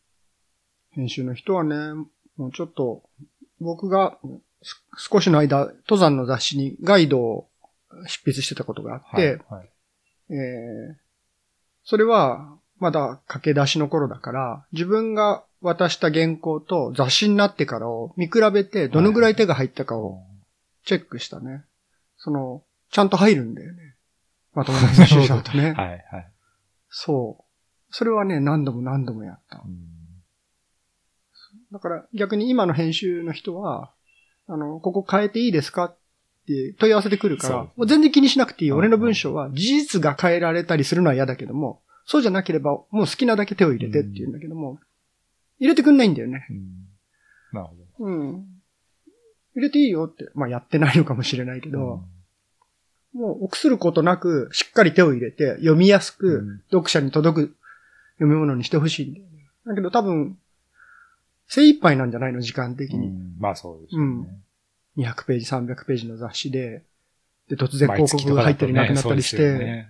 [0.92, 1.76] 編集の人はね、
[2.38, 3.04] もうちょっと、
[3.60, 4.18] 僕が
[4.98, 7.50] 少しの間、登山の雑誌にガイドを
[8.08, 9.70] 執筆してたことがあって、はいはい、
[10.30, 10.96] えー、
[11.84, 20.22] それは、まだ駆け出しの頃だから、自分が渡した原稿と雑誌になってからを見比べて、どのぐらい手が入ったかを
[20.86, 21.64] チェックしたね。
[22.18, 23.96] その、ちゃんと入るんだよね。
[24.54, 25.72] まともな編集者とね。
[25.78, 26.32] はいはい。
[26.90, 27.44] そう。
[27.90, 29.64] それはね、何度も何度もやった。
[31.72, 33.92] だから逆に今の編集の人は、
[34.48, 35.86] あの、ここ変えていいですか？
[35.86, 35.98] っ
[36.46, 38.72] て問い合わせてくるから、もう全然気にしなくていい。
[38.72, 44.80] 俺の文章は事実が変えられたりするのは嫌だけども、そうじゃなければもう好きなだけ手を入れてって言うんだけども、
[45.60, 46.46] 入れてくんないんだよね。
[46.50, 46.88] うん、
[47.54, 48.06] なるほど。
[48.06, 48.46] うん。
[49.56, 52.04] 入れていいよって、まあやってないのかもしれないけど、
[53.14, 57.56] うん、もう臆することなく、しっかり手を入れて、読みやすく、読者に届く
[58.16, 59.32] 読み物にしてほしいんだよね。
[59.66, 60.38] だけど多分、
[61.48, 63.08] 精一杯なんじゃないの時間的に。
[63.08, 64.02] うん、まあそうですね。
[64.02, 64.44] うん。
[64.98, 66.84] 200ページ、300ページの雑誌で、
[67.50, 69.90] で、突然広告が入ったりなくなったりして、ね、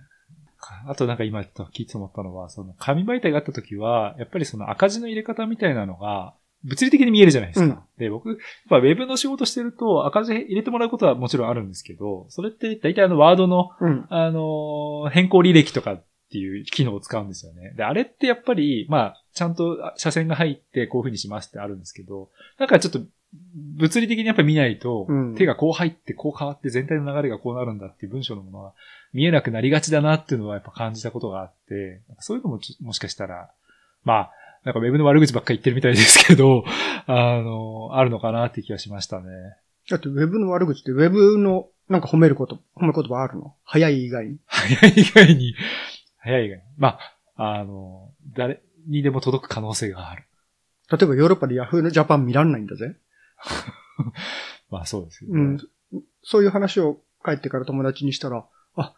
[0.86, 6.34] あとなんか今聞いて思ったのは、その紙媒体があった時は、やっぱりその赤字の入れ方みたいなのが、
[6.64, 7.66] 物理的に見えるじゃないですか。
[7.66, 8.38] うん、で、僕、やっ
[8.70, 17.74] ぱウェブの仕事してると赤字入れてもらうことはもちろんあるんですけど、それって大体あのワードの、うん、あの、変更履歴とかっていう機能を使うんですよね。
[17.76, 23.00] で、あれってやっぱり、まあ、ちゃんと斜線が入ってこういう風にしますってあるんですけど、なんかちょっと
[23.76, 28.72] 物理的にやっぱり見ないと、手がこう入ってこう変わって全体の流れがこうなるんだっていう文章のものは
[29.12, 33.50] 見えなくなりがちだなっていうのはやっぱ感じたことがあって、そういうのももしかしたら、
[34.04, 34.30] まあ、
[34.64, 36.64] なんかウェブの悪口ばっかり言ってるみたいですけど、
[37.06, 39.56] あの、あるのかなって気がしましたね。
[39.90, 43.54] だってウェブの悪口ってウェブのなんか褒めること、褒め言葉あるの？
[43.64, 44.38] 早い以外に。
[44.46, 45.54] 早い以外に、
[46.24, 46.64] 早い以外に。
[46.78, 46.98] ま
[47.36, 50.24] あ、あの、誰にでも届く可能性がある。
[50.90, 52.96] 例えばヨーロッパでヤフーのジャパン見らんないんだぜ。
[54.70, 55.40] まあそうですよね、
[55.92, 56.04] うん。
[56.22, 58.94] そういう話を帰ってから友達にしたら、あ、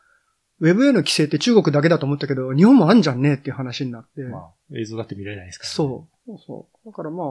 [0.60, 4.22] ウェブへの規制って中国だけだと思ったけど、日本もあんじゃんねっていう話になって。
[4.22, 6.26] まあ、映像だって見られないですから、ね、そう。
[6.26, 6.86] そうそう。
[6.86, 7.26] だからまあ、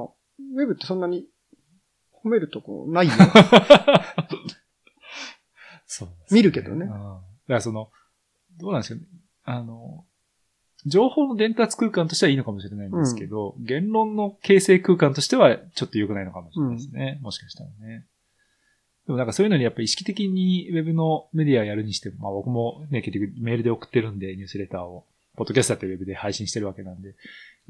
[0.55, 1.25] ウェブってそんなに
[2.23, 3.13] 褒めるとこないよ。
[5.87, 6.85] そう、ね、見るけどね。
[6.87, 7.91] だからその、
[8.57, 9.07] どうなんですかね。
[9.45, 10.03] あの、
[10.85, 17.15] 情報の伝達空間としてはいいのかもしれないんですけど、うん、言論の形成空間としてはちょっと良くないのかもしれないですね。
[17.19, 18.05] うん、もしかしたらね。
[19.07, 25.05] でもなんかそういうのにやっぱ意識的にウェブのメディアやるにしても、まあ僕もね、結局メールで送ってるんで、ニュースレターを、
[25.37, 27.15] ポッドキャスターってウェブで配信してるわけなんで、やっ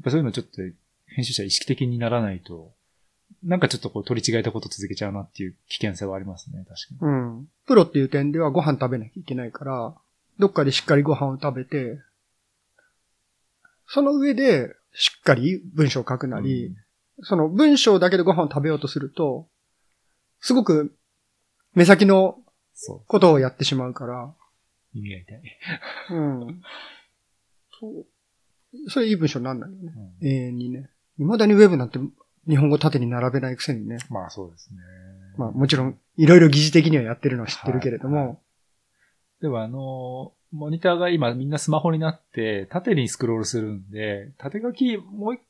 [0.04, 0.62] ぱそういうのちょっと
[1.06, 2.72] 編集者意識的にならないと、
[3.42, 7.12] なんかちょっとこう取り違えたこと続けちゃうなっていう危険性はありますね、確かに。
[7.12, 7.48] うん。
[7.66, 9.94] プロっていう点ではご飯食べなきゃいけないから、
[10.38, 11.98] どっかでしっかりご飯を食べて、
[13.86, 16.74] その上で、しっかり文章を書くなり、うん、
[17.22, 19.48] その文章だけでご飯を食べようとすると、
[20.40, 20.96] すごく
[21.74, 22.38] 目先の
[23.06, 24.34] ことをやってしまうから。
[24.94, 25.42] 耳が痛い。
[26.10, 26.62] うん。
[27.78, 28.06] そう。
[28.90, 29.92] それいい文章なんないよね。
[30.20, 30.90] うん、永遠にね。
[31.18, 31.98] 未だにウェブなんて
[32.48, 33.98] 日本語縦に並べないくせにね。
[34.10, 34.76] まあそうですね。
[35.36, 38.28] まあもちろん、いろいろ疑似的にはやってるのは知ってるけれども。
[38.28, 38.38] はい、
[39.40, 45.40] でもあのモニターが今みんなスマホになって、縦にスクロールするんで、縦書きもう一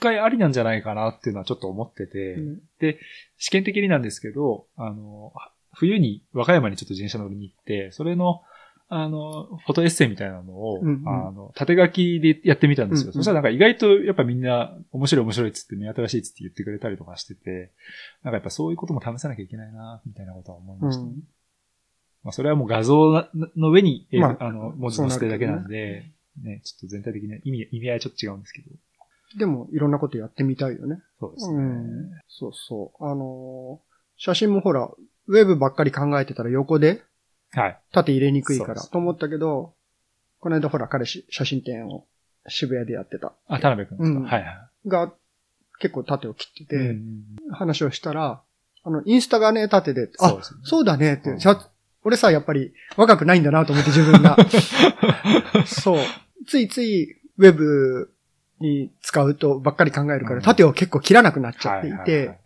[0.00, 2.98] 回ありなんじゃないかなっていうのはちょっと思ってて、うん、で、
[3.36, 5.32] 試験的になんですけど、あの、
[5.72, 8.42] 冬に和歌山にちょっと自転車乗りに行って、それの、
[8.90, 13.02] あの、フォトエッセイみたいなのを、うんうん、あの、縦書きでやってみたんですよ。
[13.02, 17.72] うんうん、そしたらなんか意外とやっぱみんな面白い面白いっつって目新しいっつって言ってくれたりとかしてて、
[18.22, 21.22] なんかやっぱそういうことも試さなきゃいけないな、みたいなことは思いました、ね、うん
[22.24, 26.04] まあ、それはもう画像の上に、まあ、あの、文字載せてるだけなんで、
[26.42, 28.68] ね、ね、ちょっと全体的に意味、意味合いちょっと違うんですけど。
[29.38, 31.00] でも、いろんなことやってみたいよね。
[31.20, 31.56] そうですね。
[31.56, 33.04] うん、そうそう。
[33.04, 34.90] あのー、写真もほら、
[35.26, 37.02] ウェブばっかり考えてたら横で、
[37.52, 37.80] はい。
[37.92, 39.74] 縦入れにくいから、と思ったけど、
[40.40, 42.06] この間ほら、彼氏、写真展を
[42.48, 43.32] 渋谷でやってた。
[43.46, 44.48] あ、田辺くんですか、うん、はいは
[44.86, 44.88] い。
[44.88, 45.12] が、
[45.80, 48.42] 結構縦を切ってて、うん、話をしたら、
[48.84, 51.40] あの、インスタがね、縦で、あ、そう、そうだねって、うん、
[52.08, 54.36] 俺さ、やっぱり若くないんだなと思って自分が。
[55.66, 55.98] そう。
[56.46, 58.10] ついついウェブ
[58.60, 62.38] に使うとばっかり考えるから、縦を結構切らなくなっちゃっていて、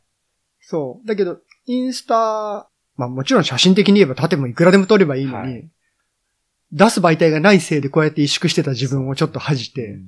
[0.61, 1.07] そう。
[1.07, 5.71] だけど、インスタ、まあもちろん写真的に言えば縦もいくらでも撮ればいいのに、はい、
[6.73, 10.01] 出す媒体がないせいでこうやって萎縮してた自分をちょっと恥じて、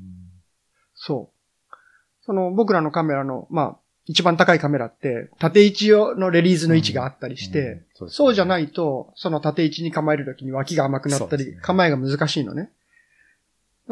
[0.97, 1.75] そう。
[2.23, 3.77] その僕らのカメラの、まあ、
[4.07, 12.71] 一番高いカメラって、縦位置用のレリースの位置があったりして、そうじゃないと、その縦位置に構えるときに脇が甘くなったり、ね、構えが難しいのね。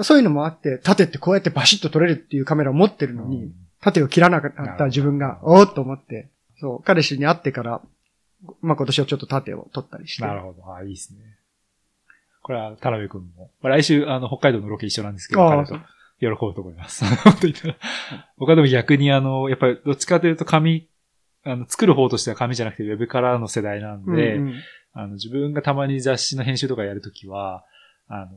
[0.03, 6.29] そういうのもあって、縦ってこうやってバシッと撮れるっていうカメラを持ってるのに、うん、縦を切らなかった自分が、おーっと思って、
[6.61, 7.81] そう、彼氏に会ってから、
[8.61, 10.23] まあ今年はちょっと縦を撮ったりして。
[10.23, 10.75] なるほど。
[10.75, 11.19] あいいですね。
[12.43, 13.51] これは、田辺くんも。
[13.63, 15.79] 来週、あの、北海道のロケ一緒なんですけど、彼と。
[16.23, 17.05] 喜ぶと思います。
[18.39, 20.89] 僕はでも逆にあの、やっぱりどっちかというと紙、
[21.45, 24.55] あの、作る方としては紙じゃなくてウェブからの世代なんで、うんうん、
[24.93, 27.65] あの、自分がたまに雑誌の編集とかやるときは、
[28.07, 28.31] あの、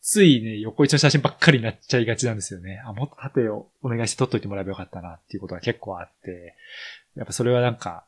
[0.00, 2.80] ついね、横一の写真ばっかりになっちゃいがちなんですよね。
[2.86, 6.54] あ、もっと縦をお願いして撮っといてもらえばよかったなっていうことが結構あって、
[7.16, 8.04] やっぱそれはなんか、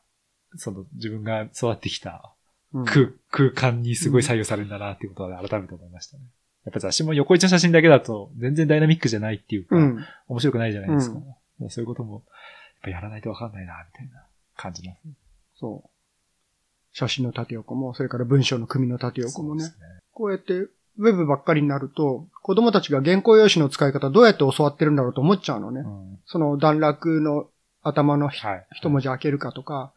[0.55, 2.31] その自分が育ってきた
[2.85, 6.23] 空、空間にすごい左右されるんだなっていうことは改めて思いましたね。
[6.65, 11.19] やっぱ雑誌も横一の写真だけだと全然ダイナミックじゃないっていうか、うん、面白くないじゃないですか。
[11.59, 12.23] うん、そういうことも、やっ
[12.83, 14.23] ぱやらないとわかんないな、みたいな
[14.55, 15.13] 感じます、ね。
[15.55, 15.89] そう。
[16.93, 19.65] 写真の縦横も、それから文章の組の縦横もね。
[19.65, 19.71] ね
[20.13, 25.81] こうやって、ウェブばっかりになると、子供たちが原稿用紙の使い方どうやって教わってるんだろうと思っちゃうのね。
[25.81, 27.47] うん、その段落の
[27.81, 29.91] 頭の、はい、一文字開けるかとか、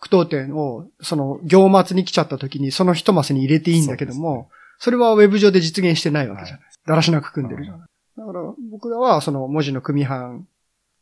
[0.00, 4.48] 句読点を、その行末に来ちゃった時にその一マスに入れていいんだけども、
[4.82, 6.64] それはウェブ上で実現してないわけじゃない。
[6.88, 7.88] だらしなく組んでるじゃない。
[8.18, 10.48] だから僕らはその文字の組版、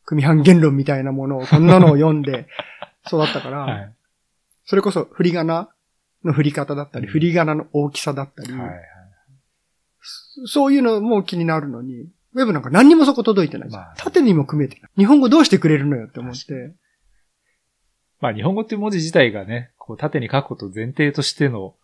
[0.04, 2.46] 組版言論みたいなものを、こんなのを読んで
[3.06, 3.94] 育ったから、はい、
[4.66, 5.70] それこそ振り仮名
[6.24, 8.52] の振り方だったり、振り仮名の大きさだったり、
[10.44, 12.02] そういうのも気になるのに、
[12.34, 13.70] ウェブなんか何にもそこ届いてない。
[13.70, 14.90] まあ、縦にも組めてない。
[14.98, 16.74] 日本語どうしてくれるのよって思って。
[18.20, 21.76] まあ日本語っていう文字自体がね、こう縦に書くことを前提としての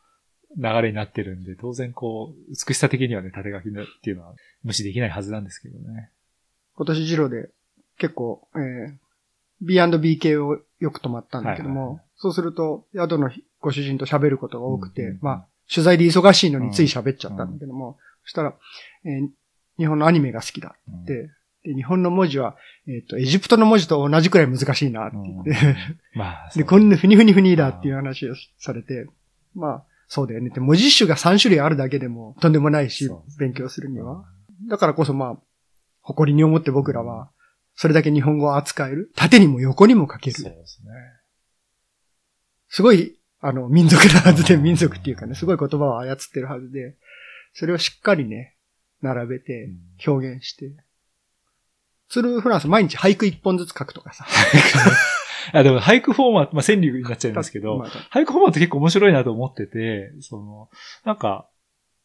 [0.56, 4.34] 流れになってるんで、当然こう、美しさ的にはね、縦書きっていうのは
[4.64, 6.10] 無視できないはずなんですけどね。
[6.76, 7.50] 今年ジロで
[7.98, 8.94] 結構、えー、
[9.60, 13.30] B&B 系をよく泊まったんだけども、はいはいはい、そうすると、宿の
[13.60, 17.94] ご主人と喋ることが多くて、うんうん、まあ、取材で忙しいのについ喋っちゃったんだけども、うん、
[18.24, 18.54] そしたら、
[19.04, 19.28] えー、
[19.78, 21.30] 日本のアニメが好きだって、うん。
[21.64, 29.06] で、日本の文字は、えっ、ー、と、エジプトの文字と同じくらい難しいなって言って、うん、まあ、で、こんなふにふにふにだっていう話をされて、
[29.54, 30.50] まあ、そうだよね。
[30.50, 34.24] で、文字種が3種類あるだけでもとんでもないし、勉強するには。
[34.68, 35.36] だからこそまあ、
[36.00, 37.30] 誇りに思って僕らは、
[37.74, 39.10] それだけ日本語を扱える。
[39.16, 40.36] 縦にも横にも書ける。
[40.36, 40.90] そうですね。
[42.68, 46.96] すごい、あの、民族なはずで、民族っていうかね、すごい言葉を操ってるはずで、
[47.52, 48.56] それをしっかりね、
[49.02, 49.70] 並べて、
[50.06, 50.72] 表現して。
[52.08, 54.26] ツルフランス毎日俳句一本ずつ書くとかさ。
[55.52, 57.78] あ、でも俳句フォーマット、まあ、川柳になっちゃいますけど、
[58.12, 60.68] 俳句フォーマット結構面白いなと思ってて、その、
[61.04, 61.48] なんか、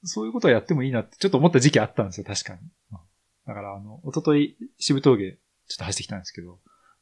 [0.04, 2.60] そういうことをやってもいいなってちょっと思った時期あったんですよ、確かに。
[3.48, 5.38] だから、あの、おととい、渋峠、ちょ
[5.76, 6.60] っと走ってきたんですけど、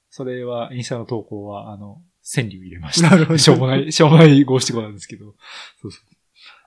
[0.09, 3.11] それは、インスタの投稿は、あの、川柳入れました。
[3.11, 3.37] なるほど。
[3.37, 5.35] しょうもない、しょうもない五七五なんですけど。
[5.81, 6.19] そうそう。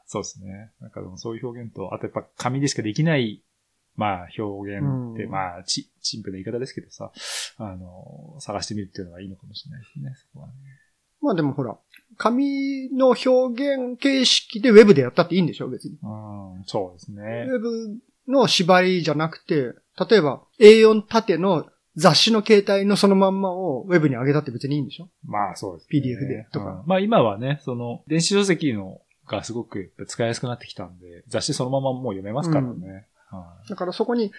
[0.07, 0.73] そうですね。
[0.81, 3.43] なんかでもそういう表現と、あとやっぱ紙でしかできない
[3.97, 7.13] まあ、表現って、まあ、ち、陳腐な言い方ですけどさ、
[7.59, 10.55] あの、探してみるっていうのがいいのかもしれないですね、そこはね。
[11.21, 11.77] まあでもほら、
[12.17, 15.99] 紙の表現形式でウェブでやったっていいんでしょ別に。
[16.03, 17.47] うん、そうですね。
[17.49, 19.75] ウェブの縛りじゃなくて、
[20.11, 25.11] 例えば A4 縦の雑誌の形態のそのまんまをウェブに上げたって別にいいんでしょ？
[25.25, 26.01] まあそうです、ね。
[26.01, 33.07] PDF でとか、うん、まあ今はね、その、電子書籍のがすごく使いやすくなってきたんで、雑誌そのままもう読めますからね。
[33.69, 34.33] だからそこに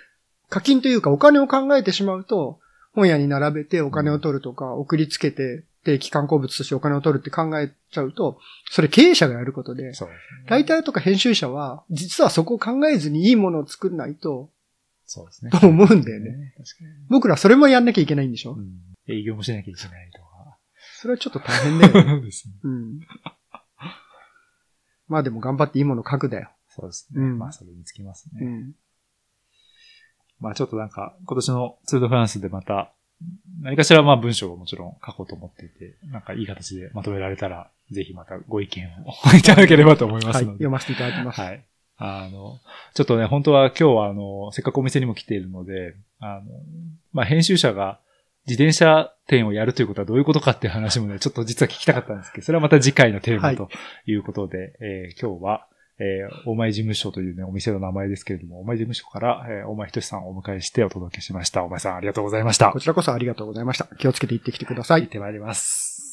[0.50, 2.60] 課金というかお金を考えてしまうと、
[2.94, 8.38] 本屋に並べてお金を取るとか、送りつけて定期観光物としてお金を取るって考えちゃうと、
[8.70, 9.94] それ経営者がやることで、
[10.46, 14.50] ライターとか編集者は、実はそこを考えずにいいものを作んないと、
[15.06, 15.52] そうですね。
[15.52, 16.54] と思うんだよね。
[17.10, 18.72] 僕らそれもやんなきゃいけないんでしょ、うん、
[19.08, 20.58] 営業もしなきゃいけないとか。
[21.02, 22.22] それはちょっと大変だよね。
[22.64, 23.00] うん。
[25.08, 26.50] まあでも頑張っていいものを書くだよ。
[26.70, 27.22] そうですね。
[27.22, 28.46] うん、まあそれにつきますね。
[28.46, 28.74] うん。
[30.44, 32.92] まあちょっとなんか、今年のツールドフランスでまた、
[33.62, 40.46] 何かしらまあ文章をもちろん書こうと思っていて、なんかいい形でまとめられたら、ぜひまたご意見をいただければと思いますので。
[40.48, 41.40] はい、読ませていただきます。
[41.40, 41.64] はい。
[41.96, 42.60] あの、
[42.94, 46.42] ちょっとね、本当は今日はあの、せっかくお店にも来ているので、あの、
[47.14, 48.00] まあ編集者が
[48.46, 53.70] 自転車店をやるということはどういうことかっていう話もね、ちょっと実は聞きたかったんですけど、それはまた次回のテーマと
[54.06, 55.68] いうことで、はい、えー、今日は、
[56.00, 61.64] えー、大前事務所というね、お店の名前ですけれども、大前事務所から、えー、大前仁さんをお迎えしてお届けしました。
[61.64, 62.72] 大前さんありがとうございました。
[62.72, 63.86] こちらこそありがとうございました。
[63.98, 65.04] 気をつけて行ってきてください。
[65.04, 66.12] 行ってまいります。